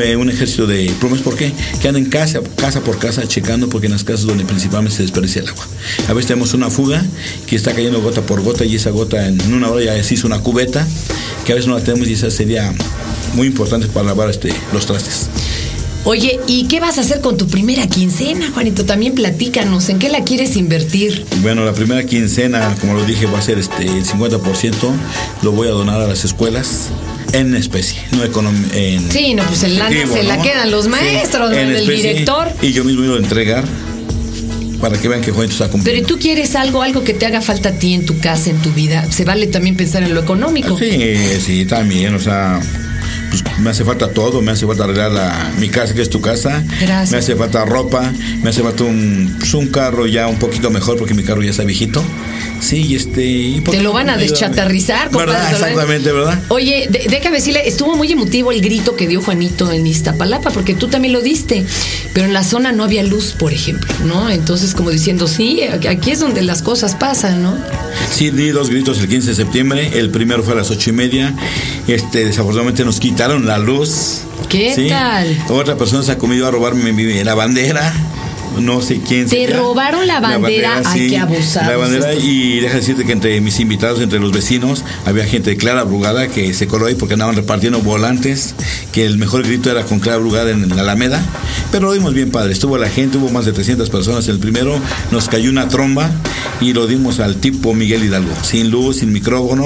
eh, 0.00 0.14
un 0.14 0.30
ejército 0.30 0.68
de 0.68 0.94
plomeros. 1.00 1.24
¿Por 1.24 1.34
qué? 1.34 1.52
Que 1.82 1.88
andan 1.88 2.04
casa, 2.04 2.40
casa 2.54 2.80
por 2.82 3.00
casa 3.00 3.26
checando, 3.26 3.68
porque 3.68 3.86
en 3.86 3.92
las 3.92 4.04
casas 4.04 4.24
donde 4.26 4.44
principalmente 4.44 4.96
se 4.96 5.02
desperdicia 5.02 5.42
el 5.42 5.48
agua. 5.48 5.66
A 6.06 6.12
veces 6.12 6.28
tenemos 6.28 6.54
una 6.54 6.70
fuga 6.70 7.04
que 7.48 7.56
está 7.56 7.74
cayendo 7.74 8.00
gota 8.00 8.22
por 8.22 8.42
gota 8.42 8.64
y 8.64 8.76
esa 8.76 8.90
gota 8.90 9.26
en 9.26 9.52
una 9.52 9.70
hora 9.70 9.84
ya 9.86 10.04
se 10.04 10.14
hizo 10.14 10.28
una 10.28 10.38
cubeta, 10.38 10.86
que 11.44 11.50
a 11.50 11.56
veces 11.56 11.66
no 11.66 11.76
la 11.76 11.82
tenemos 11.82 12.06
y 12.06 12.12
esa 12.12 12.30
sería 12.30 12.72
muy 13.34 13.48
importante 13.48 13.88
para 13.88 14.06
lavar 14.06 14.30
este, 14.30 14.52
los 14.72 14.86
trastes. 14.86 15.28
Oye, 16.08 16.38
¿y 16.46 16.68
qué 16.68 16.78
vas 16.78 16.98
a 16.98 17.00
hacer 17.00 17.20
con 17.20 17.36
tu 17.36 17.48
primera 17.48 17.88
quincena, 17.88 18.48
Juanito? 18.54 18.84
También 18.84 19.14
platícanos, 19.14 19.88
¿en 19.88 19.98
qué 19.98 20.08
la 20.08 20.22
quieres 20.22 20.54
invertir? 20.54 21.26
Bueno, 21.42 21.64
la 21.64 21.72
primera 21.72 22.04
quincena, 22.06 22.76
como 22.80 22.94
lo 22.94 23.04
dije, 23.04 23.26
va 23.26 23.40
a 23.40 23.42
ser 23.42 23.58
este 23.58 23.82
el 23.86 24.04
50%. 24.04 24.40
Lo 25.42 25.50
voy 25.50 25.66
a 25.66 25.72
donar 25.72 26.00
a 26.00 26.06
las 26.06 26.24
escuelas 26.24 26.90
en 27.32 27.56
especie, 27.56 27.98
no 28.12 28.22
en 28.22 29.10
Sí, 29.10 29.34
no, 29.34 29.42
pues 29.46 29.64
el 29.64 29.78
lana 29.78 29.90
efectivo, 29.90 30.16
se 30.16 30.22
la 30.22 30.36
¿no? 30.36 30.42
quedan 30.44 30.70
los 30.70 30.84
Sí, 30.84 30.90
maestros, 30.90 31.52
en 31.52 31.58
el 31.70 31.76
especie, 31.76 32.10
director. 32.12 32.52
Y 32.62 32.70
yo 32.70 32.84
mismo 32.84 33.04
iba 33.04 33.16
a 33.16 33.18
entregar 33.18 33.64
para 34.80 35.00
que 35.00 35.08
vean 35.08 35.22
que 35.22 35.32
Juanito 35.32 35.54
está 35.54 35.64
Pero 35.64 35.72
cumpliendo. 35.72 36.02
¿y 36.04 36.06
tú 36.06 36.18
quieres 36.20 36.54
algo, 36.54 36.82
algo 36.82 37.02
que 37.02 37.14
te 37.14 37.26
haga 37.26 37.40
falta 37.40 37.70
a 37.70 37.72
ti 37.72 37.94
en 37.94 38.06
tu 38.06 38.16
casa, 38.20 38.50
en 38.50 38.58
tu 38.62 38.70
vida? 38.70 39.10
Se 39.10 39.24
vale 39.24 39.48
también 39.48 39.76
pensar 39.76 40.04
en 40.04 40.14
lo 40.14 40.20
económico. 40.20 40.78
Sí, 40.78 41.16
sí, 41.44 41.64
también, 41.66 42.14
o 42.14 42.20
sea, 42.20 42.60
pues 43.30 43.42
me 43.58 43.70
hace 43.70 43.84
falta 43.84 44.08
todo, 44.10 44.42
me 44.42 44.52
hace 44.52 44.66
falta 44.66 44.84
arreglar 44.84 45.12
la- 45.12 45.50
mi 45.58 45.68
casa, 45.68 45.94
que 45.94 46.02
es 46.02 46.10
tu 46.10 46.20
casa. 46.20 46.62
Gracias. 46.80 47.10
Me 47.12 47.18
hace 47.18 47.36
falta 47.36 47.64
ropa, 47.64 48.12
me 48.42 48.50
hace 48.50 48.62
falta 48.62 48.84
un, 48.84 49.36
pues, 49.38 49.54
un 49.54 49.68
carro 49.68 50.06
ya 50.06 50.26
un 50.28 50.38
poquito 50.38 50.70
mejor 50.70 50.96
porque 50.98 51.14
mi 51.14 51.22
carro 51.22 51.42
ya 51.42 51.50
está 51.50 51.64
viejito. 51.64 52.02
Sí, 52.60 52.96
este... 52.96 53.22
y 53.26 53.60
Te 53.60 53.80
lo 53.82 53.92
van 53.92 54.08
a 54.08 54.16
deschatarrizar, 54.16 55.10
compadre. 55.10 55.32
¿Verdad? 55.32 55.52
Exactamente, 55.52 56.10
¿verdad? 56.12 56.38
Oye, 56.48 56.88
de- 56.90 57.06
déjame 57.10 57.36
decirle, 57.36 57.68
estuvo 57.68 57.96
muy 57.96 58.10
emotivo 58.10 58.50
el 58.50 58.60
grito 58.62 58.96
que 58.96 59.06
dio 59.06 59.20
Juanito 59.22 59.70
en 59.70 59.86
Iztapalapa, 59.86 60.50
porque 60.50 60.74
tú 60.74 60.88
también 60.88 61.12
lo 61.12 61.20
diste, 61.20 61.64
pero 62.14 62.26
en 62.26 62.32
la 62.32 62.42
zona 62.44 62.72
no 62.72 62.82
había 62.84 63.02
luz, 63.02 63.34
por 63.38 63.52
ejemplo, 63.52 63.92
¿no? 64.06 64.30
Entonces, 64.30 64.74
como 64.74 64.90
diciendo, 64.90 65.28
sí, 65.28 65.60
aquí 65.88 66.10
es 66.12 66.20
donde 66.20 66.42
las 66.42 66.62
cosas 66.62 66.94
pasan, 66.94 67.42
¿no? 67.42 67.56
Sí, 68.10 68.30
di 68.30 68.48
dos 68.48 68.70
gritos 68.70 68.98
el 69.00 69.08
15 69.08 69.28
de 69.30 69.34
septiembre. 69.34 69.90
El 69.98 70.10
primero 70.10 70.42
fue 70.42 70.54
a 70.54 70.56
las 70.56 70.70
ocho 70.70 70.90
y 70.90 70.92
media. 70.94 71.34
Este, 71.86 72.24
desafortunadamente 72.24 72.84
nos 72.84 72.98
quitaron 73.16 73.46
la 73.46 73.56
luz. 73.56 74.20
¿Qué 74.50 74.74
tal? 74.90 75.42
Otra 75.48 75.74
persona 75.78 76.02
se 76.02 76.12
ha 76.12 76.18
comido 76.18 76.46
a 76.46 76.50
robarme 76.50 76.92
mi- 76.92 77.24
la 77.24 77.34
bandera. 77.34 77.90
No 78.60 78.80
sé 78.82 79.00
quién 79.06 79.26
¿Te 79.26 79.46
sea. 79.46 79.56
robaron 79.56 80.06
la 80.06 80.20
bandera? 80.20 80.82
Ay, 80.84 81.08
qué 81.08 81.18
abusados 81.18 81.68
La 81.68 81.76
bandera 81.78 82.14
y 82.14 82.60
deja 82.60 82.76
decirte 82.76 83.04
que 83.04 83.12
entre 83.12 83.38
mis 83.40 83.58
invitados, 83.60 84.00
entre 84.02 84.18
los 84.18 84.32
vecinos, 84.32 84.84
había 85.06 85.24
gente 85.26 85.48
de 85.50 85.56
Clara 85.56 85.82
Brugada 85.84 86.28
que 86.28 86.52
se 86.54 86.66
coló 86.66 86.86
ahí 86.86 86.94
porque 86.94 87.14
andaban 87.14 87.36
repartiendo 87.36 87.80
volantes, 87.80 88.54
que 88.92 89.04
el 89.06 89.16
mejor 89.18 89.44
grito 89.44 89.70
era 89.70 89.84
con 89.84 89.98
Clara 89.98 90.18
Brugada 90.18 90.50
en 90.50 90.68
la 90.76 90.82
Alameda. 90.82 91.22
Pero 91.72 91.86
lo 91.86 91.92
dimos 91.94 92.12
bien 92.12 92.30
padre, 92.30 92.52
estuvo 92.52 92.76
la 92.76 92.88
gente, 92.90 93.16
hubo 93.18 93.30
más 93.30 93.46
de 93.46 93.52
300 93.52 93.88
personas. 93.88 94.28
El 94.28 94.38
primero 94.38 94.78
nos 95.10 95.28
cayó 95.28 95.48
una 95.50 95.68
tromba 95.68 96.10
y 96.60 96.72
lo 96.74 96.86
dimos 96.86 97.18
al 97.20 97.36
tipo 97.36 97.72
Miguel 97.74 98.04
Hidalgo, 98.04 98.32
sin 98.42 98.70
luz, 98.70 98.98
sin 98.98 99.10
micrófono, 99.12 99.64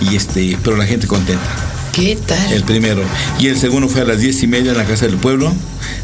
y 0.00 0.14
este, 0.14 0.56
pero 0.62 0.76
la 0.76 0.86
gente 0.86 1.08
contenta. 1.08 1.73
¿Qué 1.94 2.18
tal? 2.26 2.52
El 2.52 2.64
primero. 2.64 3.02
Y 3.38 3.46
el 3.46 3.56
segundo 3.56 3.88
fue 3.88 4.00
a 4.00 4.04
las 4.04 4.20
diez 4.20 4.42
y 4.42 4.48
media 4.48 4.72
en 4.72 4.76
la 4.76 4.84
Casa 4.84 5.06
del 5.06 5.16
Pueblo, 5.16 5.52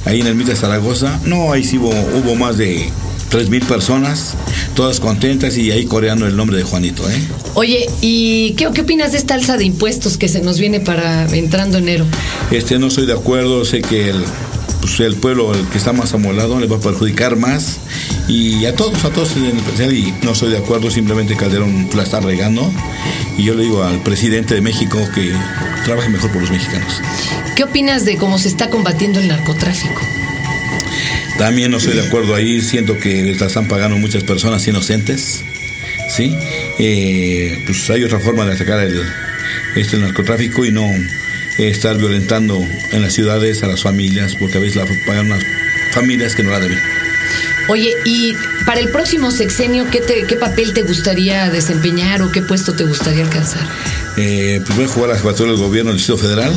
ahí 0.05 0.21
en 0.21 0.29
el 0.29 0.37
Mita 0.37 0.55
Zaragoza. 0.55 1.19
No, 1.25 1.53
ahí 1.53 1.65
sí 1.65 1.79
hubo, 1.79 1.91
hubo 1.91 2.37
más 2.37 2.57
de 2.59 2.89
tres 3.29 3.51
mil 3.51 3.63
personas, 3.63 4.35
todas 4.75 5.01
contentas 5.01 5.57
y 5.57 5.73
ahí 5.73 5.87
coreando 5.87 6.27
el 6.27 6.37
nombre 6.37 6.57
de 6.59 6.63
Juanito, 6.63 7.09
¿eh? 7.11 7.21
Oye, 7.55 7.89
¿y 8.01 8.53
qué, 8.53 8.69
qué 8.73 8.83
opinas 8.83 9.13
de 9.13 9.19
esta 9.19 9.35
alza 9.35 9.57
de 9.57 9.65
impuestos 9.65 10.17
que 10.17 10.29
se 10.29 10.41
nos 10.41 10.61
viene 10.61 10.79
para 10.79 11.27
entrando 11.35 11.79
enero? 11.79 12.07
Este, 12.53 12.79
no 12.79 12.87
estoy 12.87 13.07
de 13.07 13.15
acuerdo, 13.15 13.65
sé 13.65 13.83
que 13.83 14.11
el, 14.11 14.25
pues, 14.81 15.01
el 15.01 15.17
pueblo, 15.17 15.55
el 15.55 15.67
que 15.69 15.79
está 15.79 15.93
más 15.93 16.13
amolado, 16.15 16.59
le 16.61 16.67
va 16.67 16.77
a 16.77 16.81
perjudicar 16.81 17.37
más. 17.37 17.79
Y 18.29 18.65
a 18.67 18.75
todos, 18.75 19.05
a 19.05 19.11
todos 19.11 19.37
en 19.37 19.57
especial, 19.57 19.93
y 19.93 20.15
no 20.23 20.33
estoy 20.33 20.51
de 20.51 20.59
acuerdo, 20.59 20.91
simplemente 20.91 21.37
Calderón 21.37 21.89
la 21.95 22.03
está 22.03 22.21
regando. 22.21 22.71
Y 23.39 23.45
yo 23.45 23.55
le 23.55 23.65
digo 23.65 23.83
al 23.83 24.03
presidente 24.03 24.55
de 24.55 24.61
México 24.61 24.99
que 25.15 25.33
trabaje 25.85 26.09
mejor 26.09 26.31
por 26.31 26.43
los 26.43 26.51
mexicanos. 26.51 27.01
¿Qué 27.57 27.65
opinas 27.65 28.05
de 28.05 28.17
cómo 28.17 28.39
se 28.39 28.49
está 28.49 28.71
combatiendo 28.71 29.21
el 29.21 29.29
narcotráfico? 29.29 30.01
También 31.39 31.71
no 31.71 31.79
estoy 31.79 31.95
de 31.95 32.07
acuerdo 32.07 32.35
ahí, 32.35 32.61
siento 32.61 32.99
que 32.99 33.35
la 33.39 33.47
están 33.47 33.67
pagando 33.67 33.97
muchas 33.97 34.25
personas 34.25 34.67
inocentes, 34.69 35.43
¿sí? 36.15 36.37
Eh, 36.79 37.63
pues 37.67 37.89
hay 37.89 38.05
otra 38.05 38.21
forma 38.21 38.45
de 38.45 38.53
atacar 38.53 38.81
el, 38.81 39.03
este, 39.75 39.97
el 39.97 40.03
narcotráfico 40.03 40.67
y 40.67 40.71
no 40.71 40.85
estar 41.69 41.97
violentando 41.97 42.65
en 42.93 43.03
las 43.03 43.13
ciudades 43.13 43.63
a 43.63 43.67
las 43.67 43.83
familias, 43.83 44.35
porque 44.39 44.59
a 44.59 44.61
veces 44.61 44.77
la 44.77 44.87
pagan 45.07 45.27
unas 45.27 45.43
familias 45.93 46.35
que 46.35 46.43
no 46.43 46.51
la 46.51 46.61
deben. 46.61 46.79
Oye, 47.69 47.93
y 48.05 48.35
para 48.67 48.81
el 48.81 48.89
próximo 48.89 49.31
sexenio, 49.31 49.87
¿qué, 49.91 50.01
te- 50.01 50.25
qué 50.27 50.37
papel 50.37 50.73
te 50.73 50.83
gustaría 50.83 51.51
desempeñar 51.51 52.23
o 52.23 52.33
qué 52.33 52.43
puesto 52.43 52.73
te 52.73 52.85
gustaría 52.85 53.23
alcanzar? 53.23 53.63
Eh, 54.17 54.61
pues 54.65 54.77
voy 54.77 54.87
a 54.87 54.89
jugar 54.89 55.11
a 55.11 55.13
la 55.15 55.19
jefatura 55.21 55.51
del 55.53 55.61
gobierno 55.61 55.91
del 55.91 55.99
Distrito 55.99 56.19
Federal. 56.21 56.53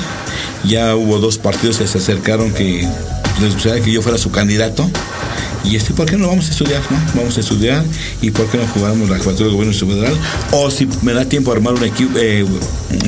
Ya 0.64 0.96
hubo 0.96 1.20
dos 1.20 1.38
partidos 1.38 1.78
que 1.78 1.86
se 1.88 2.00
acercaron 2.00 2.52
que 2.54 2.88
les 3.42 3.54
gustaría 3.54 3.84
que 3.84 3.92
yo 3.92 4.02
fuera 4.02 4.18
su 4.18 4.32
candidato. 4.32 4.90
Y 5.64 5.76
este, 5.76 5.94
¿por 5.94 6.06
qué 6.06 6.18
no 6.18 6.28
vamos 6.28 6.48
a 6.48 6.52
estudiar? 6.52 6.82
No? 6.90 6.98
Vamos 7.16 7.38
a 7.38 7.40
estudiar 7.40 7.86
y 8.22 8.32
¿por 8.32 8.48
qué 8.50 8.58
no 8.58 8.68
jugamos 8.68 9.10
la 9.10 9.18
jefatura 9.18 9.46
del 9.46 9.56
gobierno 9.56 9.74
federal? 9.74 10.18
O 10.52 10.70
si 10.70 10.88
me 11.02 11.14
da 11.14 11.26
tiempo 11.26 11.52
armar 11.52 11.74
un 11.74 11.84
equipo, 11.84 12.18
eh, 12.20 12.46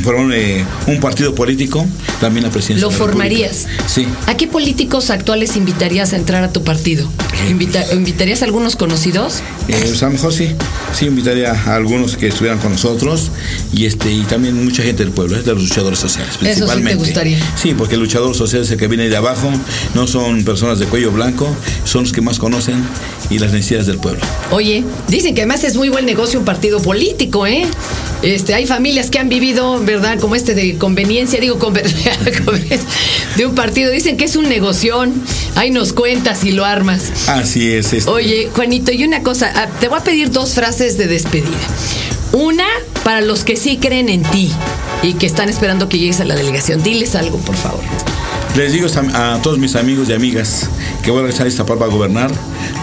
formar 0.04 0.36
eh, 0.38 0.66
un 0.88 1.00
partido 1.00 1.36
político, 1.36 1.86
también 2.22 2.46
la 2.46 2.52
presidencia. 2.52 2.88
¿Lo 2.88 2.92
de 2.92 2.98
la 2.98 3.06
República. 3.06 3.28
formarías? 3.28 3.68
Sí. 3.88 4.08
¿A 4.28 4.38
qué 4.38 4.48
políticos 4.48 5.10
actuales 5.10 5.56
invitarías 5.58 6.14
a 6.14 6.16
entrar 6.16 6.44
a 6.44 6.52
tu 6.52 6.64
partido? 6.64 7.10
Invita- 7.50 7.86
¿Invitarías 7.94 8.42
a 8.42 8.46
algunos 8.46 8.76
conocidos? 8.76 9.42
Eh, 9.68 9.76
pues 9.86 10.02
a 10.04 10.08
lo 10.08 10.14
mejor 10.14 10.34
sí, 10.34 10.50
sí 10.94 11.06
invitaría 11.06 11.52
a 11.52 11.76
algunos 11.76 12.18
que 12.18 12.28
estuvieran 12.28 12.60
con 12.60 12.72
nosotros 12.72 13.30
y 13.74 13.86
este 13.86 14.12
y 14.12 14.22
también 14.24 14.64
mucha 14.64 14.84
gente 14.84 15.04
del 15.04 15.12
pueblo, 15.14 15.38
eh, 15.38 15.42
de 15.44 15.54
los 15.54 15.64
luchadores 15.64 16.00
sociales 16.00 16.34
te 16.34 16.40
principalmente. 16.46 16.96
gustaría. 16.96 17.38
Sí, 17.56 17.74
porque 17.78 17.96
el 17.96 18.02
luchador 18.02 18.36
social 18.36 18.62
es 18.64 18.72
el 18.72 18.78
que 18.78 18.88
viene 18.88 19.10
de 19.10 19.18
abajo, 19.18 19.50
no 19.94 20.08
son 20.08 20.44
personas 20.44 20.80
de 20.80 20.86
cuello 20.86 21.12
blanco, 21.12 21.48
son 21.84 22.04
los 22.04 22.12
que 22.12 22.22
más 22.22 22.40
conocen 22.40 22.84
y 23.30 23.40
las 23.40 23.52
necesidades 23.52 23.88
del 23.88 23.98
pueblo. 23.98 24.22
Oye, 24.52 24.84
dicen 25.08 25.36
que 25.36 25.42
además 25.42 25.64
es 25.64 25.76
muy 25.76 25.90
buen 25.90 26.06
negocio 26.06 26.40
un 26.40 26.46
partido 26.46 26.80
político, 26.82 27.46
¿eh? 27.48 27.66
Este, 28.22 28.54
hay 28.56 28.66
familias 28.66 29.10
que 29.12 29.20
han 29.20 29.30
vivido, 29.30 29.80
¿verdad? 29.84 30.18
Como 30.20 30.36
este 30.36 30.56
de 30.56 30.78
conveniencia, 30.78 31.40
digo, 31.40 31.60
de 33.38 33.46
un 33.46 33.54
partido. 33.56 33.92
Dicen 33.92 34.18
que 34.18 34.26
es 34.26 34.36
un 34.36 34.48
negoción. 34.50 35.14
Ahí 35.56 35.70
nos 35.70 35.94
cuentas 35.94 36.44
y 36.44 36.52
lo 36.52 36.66
armas. 36.66 37.12
Así 37.28 37.72
es. 37.72 37.94
este. 37.94 38.10
Oye, 38.10 38.50
Juanito, 38.54 38.92
y 38.92 39.04
una 39.04 39.24
cosa, 39.24 39.52
ah, 39.56 39.68
te 39.80 39.88
voy 39.88 40.00
a 40.00 40.04
pedir 40.04 40.32
dos 40.32 40.54
frases 40.54 40.98
de 40.98 41.08
despedida. 41.08 41.58
Una 42.34 42.66
para 43.04 43.22
los 43.22 43.44
que 43.44 43.56
sí 43.56 43.78
creen 43.78 44.10
en 44.10 44.24
ti 44.24 44.52
y 45.04 45.14
que 45.14 45.26
están 45.26 45.50
esperando 45.50 45.90
que 45.90 46.00
llegues 46.00 46.20
a 46.20 46.26
la 46.26 46.36
delegación. 46.36 46.84
Diles 46.84 47.16
algo, 47.16 47.38
por 47.40 47.56
favor. 47.56 47.82
Les 48.56 48.72
digo 48.72 48.88
a, 49.14 49.36
a 49.36 49.42
todos 49.42 49.58
mis 49.58 49.76
amigos 49.76 50.10
y 50.10 50.14
amigas 50.14 50.70
que 51.04 51.12
voy 51.12 51.20
a 51.20 51.24
regresar 51.24 51.46
a 51.46 51.50
Iztapalapa 51.50 51.86
a 51.86 51.90
gobernar 51.90 52.32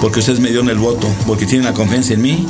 porque 0.01 0.19
ustedes 0.19 0.39
me 0.39 0.49
dieron 0.49 0.69
el 0.69 0.79
voto, 0.79 1.09
porque 1.27 1.47
tienen 1.47 1.65
la 1.65 1.73
confianza 1.73 2.13
en 2.13 2.23
mí 2.23 2.47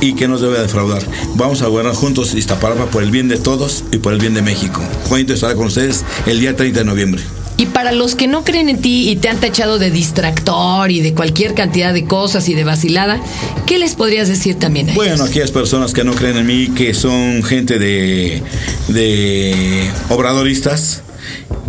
y 0.00 0.14
que 0.14 0.28
no 0.28 0.38
se 0.38 0.44
debe 0.44 0.60
defraudar. 0.60 1.02
Vamos 1.36 1.62
a 1.62 1.68
gobernar 1.68 1.94
juntos 1.94 2.34
Iztapalapa 2.34 2.86
por 2.86 3.02
el 3.02 3.10
bien 3.10 3.28
de 3.28 3.38
todos 3.38 3.84
y 3.92 3.98
por 3.98 4.12
el 4.12 4.18
bien 4.18 4.34
de 4.34 4.42
México. 4.42 4.82
Juanito 5.08 5.32
estará 5.32 5.54
con 5.54 5.66
ustedes 5.66 6.04
el 6.26 6.40
día 6.40 6.54
30 6.54 6.80
de 6.80 6.84
noviembre. 6.84 7.22
Y 7.58 7.66
para 7.66 7.92
los 7.92 8.14
que 8.14 8.26
no 8.26 8.44
creen 8.44 8.68
en 8.68 8.80
ti 8.80 9.08
y 9.08 9.16
te 9.16 9.28
han 9.28 9.40
tachado 9.40 9.78
de 9.78 9.90
distractor 9.90 10.90
y 10.90 11.00
de 11.00 11.14
cualquier 11.14 11.54
cantidad 11.54 11.94
de 11.94 12.04
cosas 12.04 12.48
y 12.50 12.54
de 12.54 12.64
vacilada, 12.64 13.20
¿qué 13.64 13.78
les 13.78 13.94
podrías 13.94 14.28
decir 14.28 14.56
también 14.56 14.88
a 14.88 14.92
ellos? 14.92 15.04
Bueno, 15.04 15.24
aquellas 15.24 15.50
personas 15.52 15.94
que 15.94 16.04
no 16.04 16.12
creen 16.12 16.36
en 16.36 16.46
mí, 16.46 16.68
que 16.68 16.92
son 16.92 17.42
gente 17.42 17.78
de, 17.78 18.42
obradoristas, 20.10 21.02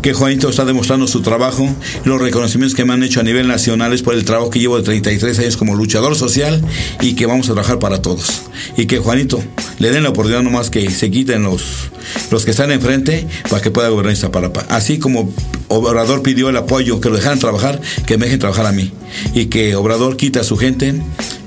que 0.01 0.13
Juanito 0.13 0.49
está 0.49 0.65
demostrando 0.65 1.07
su 1.07 1.21
trabajo, 1.21 1.73
los 2.03 2.21
reconocimientos 2.21 2.75
que 2.75 2.83
me 2.83 2.93
han 2.93 3.03
hecho 3.03 3.21
a 3.21 3.23
nivel 3.23 3.47
nacional 3.47 3.93
es 3.93 4.01
por 4.01 4.13
el 4.13 4.25
trabajo 4.25 4.49
que 4.49 4.59
llevo 4.59 4.77
de 4.77 4.83
33 4.83 5.39
años 5.39 5.57
como 5.57 5.73
luchador 5.73 6.15
social 6.15 6.61
y 7.01 7.13
que 7.13 7.25
vamos 7.25 7.49
a 7.49 7.53
trabajar 7.53 7.79
para 7.79 8.01
todos. 8.01 8.43
Y 8.75 8.85
que 8.85 8.99
Juanito 8.99 9.41
le 9.79 9.91
den 9.91 10.03
la 10.03 10.09
oportunidad 10.09 10.43
nomás 10.43 10.69
que 10.69 10.89
se 10.91 11.09
quiten 11.09 11.43
los, 11.43 11.91
los 12.29 12.45
que 12.45 12.51
están 12.51 12.71
enfrente 12.71 13.25
para 13.49 13.61
que 13.61 13.71
pueda 13.71 13.89
gobernar 13.89 14.13
Iztapalapa. 14.13 14.65
Así 14.69 14.99
como 14.99 15.31
Obrador 15.69 16.21
pidió 16.21 16.49
el 16.49 16.57
apoyo, 16.57 17.01
que 17.01 17.09
lo 17.09 17.15
dejaran 17.15 17.39
trabajar, 17.39 17.81
que 18.05 18.17
me 18.17 18.25
dejen 18.25 18.39
trabajar 18.39 18.65
a 18.65 18.71
mí. 18.71 18.91
Y 19.33 19.45
que 19.45 19.75
Obrador 19.75 20.17
quita 20.17 20.41
a 20.41 20.43
su 20.43 20.57
gente 20.57 21.01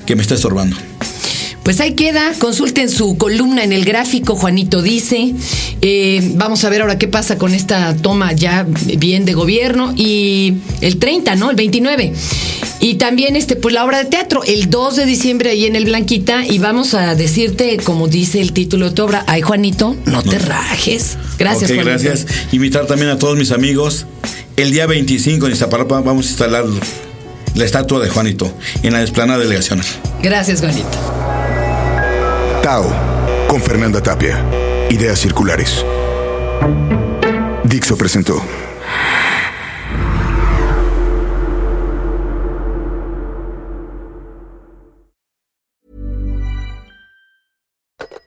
que 0.07 0.17
me 0.17 0.23
está 0.23 0.35
estorbando. 0.35 0.77
Pues 1.71 1.79
ahí 1.79 1.93
queda, 1.93 2.33
consulten 2.41 2.91
su 2.91 3.17
columna 3.17 3.63
en 3.63 3.73
el 3.73 3.85
gráfico, 3.85 4.35
Juanito 4.35 4.83
dice. 4.83 5.35
Eh, 5.81 6.33
vamos 6.35 6.65
a 6.65 6.69
ver 6.69 6.81
ahora 6.83 6.99
qué 6.99 7.07
pasa 7.07 7.39
con 7.39 7.55
esta 7.55 7.97
toma 7.97 8.33
ya 8.33 8.67
bien 8.99 9.25
de 9.25 9.35
gobierno. 9.35 9.95
Y 9.97 10.55
el 10.81 10.97
30, 10.99 11.37
¿no? 11.37 11.49
El 11.49 11.55
29. 11.55 12.13
Y 12.81 12.95
también 12.95 13.37
este, 13.37 13.55
pues 13.55 13.73
la 13.73 13.85
obra 13.85 13.99
de 13.99 14.07
teatro, 14.07 14.43
el 14.43 14.69
2 14.69 14.97
de 14.97 15.07
diciembre 15.07 15.51
ahí 15.51 15.65
en 15.65 15.77
el 15.77 15.85
Blanquita. 15.85 16.45
Y 16.45 16.59
vamos 16.59 16.95
a 16.95 17.15
decirte, 17.15 17.77
como 17.77 18.09
dice 18.09 18.41
el 18.41 18.53
título 18.53 18.89
de 18.89 18.97
tu 18.97 19.05
obra, 19.05 19.23
ay 19.29 19.43
Juanito, 19.43 19.95
no 20.07 20.25
te 20.25 20.41
rajes. 20.41 21.19
Gracias, 21.39 21.71
Ok, 21.71 21.77
Juanito. 21.77 22.03
gracias. 22.03 22.27
Invitar 22.51 22.89
también 22.89 23.13
a 23.13 23.17
todos 23.17 23.39
mis 23.39 23.53
amigos. 23.53 24.07
El 24.57 24.73
día 24.73 24.89
25 24.89 25.47
en 25.47 25.53
Iztapalapa 25.53 26.01
vamos 26.01 26.27
a 26.27 26.31
instalar 26.31 26.65
la 27.55 27.65
estatua 27.65 28.01
de 28.01 28.11
Juanito 28.11 28.53
en 28.83 28.93
la 28.93 29.03
explanada 29.03 29.39
delegacional. 29.39 29.87
Gracias, 30.21 30.59
Juanito. 30.59 31.40
Tao, 32.71 32.85
con 33.49 33.61
Fernanda 33.61 34.01
Tapia. 34.01 34.39
Ideas 34.89 35.19
circulares. 35.19 35.85
Dixo 37.65 37.97
presentó. 37.97 38.39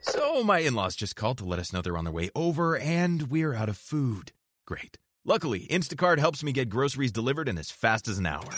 So, 0.02 0.44
my 0.44 0.58
in 0.58 0.74
laws 0.74 0.94
just 0.94 1.16
called 1.16 1.38
to 1.38 1.46
let 1.46 1.58
us 1.58 1.72
know 1.72 1.80
they're 1.80 1.96
on 1.96 2.04
their 2.04 2.12
way 2.12 2.28
over 2.34 2.76
and 2.76 3.30
we're 3.30 3.54
out 3.54 3.70
of 3.70 3.78
food. 3.78 4.32
Great. 4.66 4.98
Luckily, 5.24 5.66
Instacart 5.70 6.18
helps 6.18 6.44
me 6.44 6.52
get 6.52 6.68
groceries 6.68 7.12
delivered 7.12 7.48
in 7.48 7.56
as 7.56 7.70
fast 7.70 8.08
as 8.08 8.18
an 8.18 8.26
hour. 8.26 8.52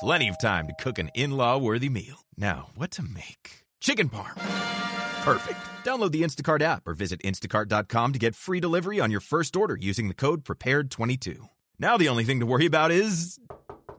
Plenty 0.00 0.28
of 0.28 0.38
time 0.40 0.66
to 0.68 0.72
cook 0.82 0.98
an 0.98 1.10
in 1.14 1.32
law 1.32 1.58
worthy 1.58 1.90
meal. 1.90 2.24
Now, 2.38 2.70
what 2.74 2.90
to 2.92 3.02
make? 3.02 3.61
Chicken 3.82 4.08
parm. 4.08 4.34
Perfect. 5.24 5.58
Download 5.84 6.12
the 6.12 6.22
Instacart 6.22 6.62
app 6.62 6.86
or 6.86 6.94
visit 6.94 7.20
instacart.com 7.22 8.12
to 8.12 8.18
get 8.18 8.36
free 8.36 8.60
delivery 8.60 9.00
on 9.00 9.10
your 9.10 9.18
first 9.20 9.56
order 9.56 9.76
using 9.76 10.06
the 10.06 10.14
code 10.14 10.44
PREPARED22. 10.44 11.48
Now, 11.80 11.96
the 11.96 12.08
only 12.08 12.22
thing 12.22 12.38
to 12.38 12.46
worry 12.46 12.66
about 12.66 12.92
is 12.92 13.40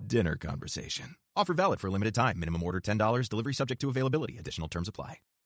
dinner 0.08 0.38
conversation. 0.38 1.16
Offer 1.36 1.54
valid 1.54 1.82
for 1.82 1.88
a 1.88 1.92
limited 1.92 2.16
time. 2.16 2.40
Minimum 2.40 2.64
order 2.64 2.80
$10. 2.80 3.28
Delivery 3.28 3.54
subject 3.54 3.82
to 3.82 3.90
availability. 3.90 4.38
Additional 4.38 4.70
terms 4.70 4.88
apply. 4.88 5.18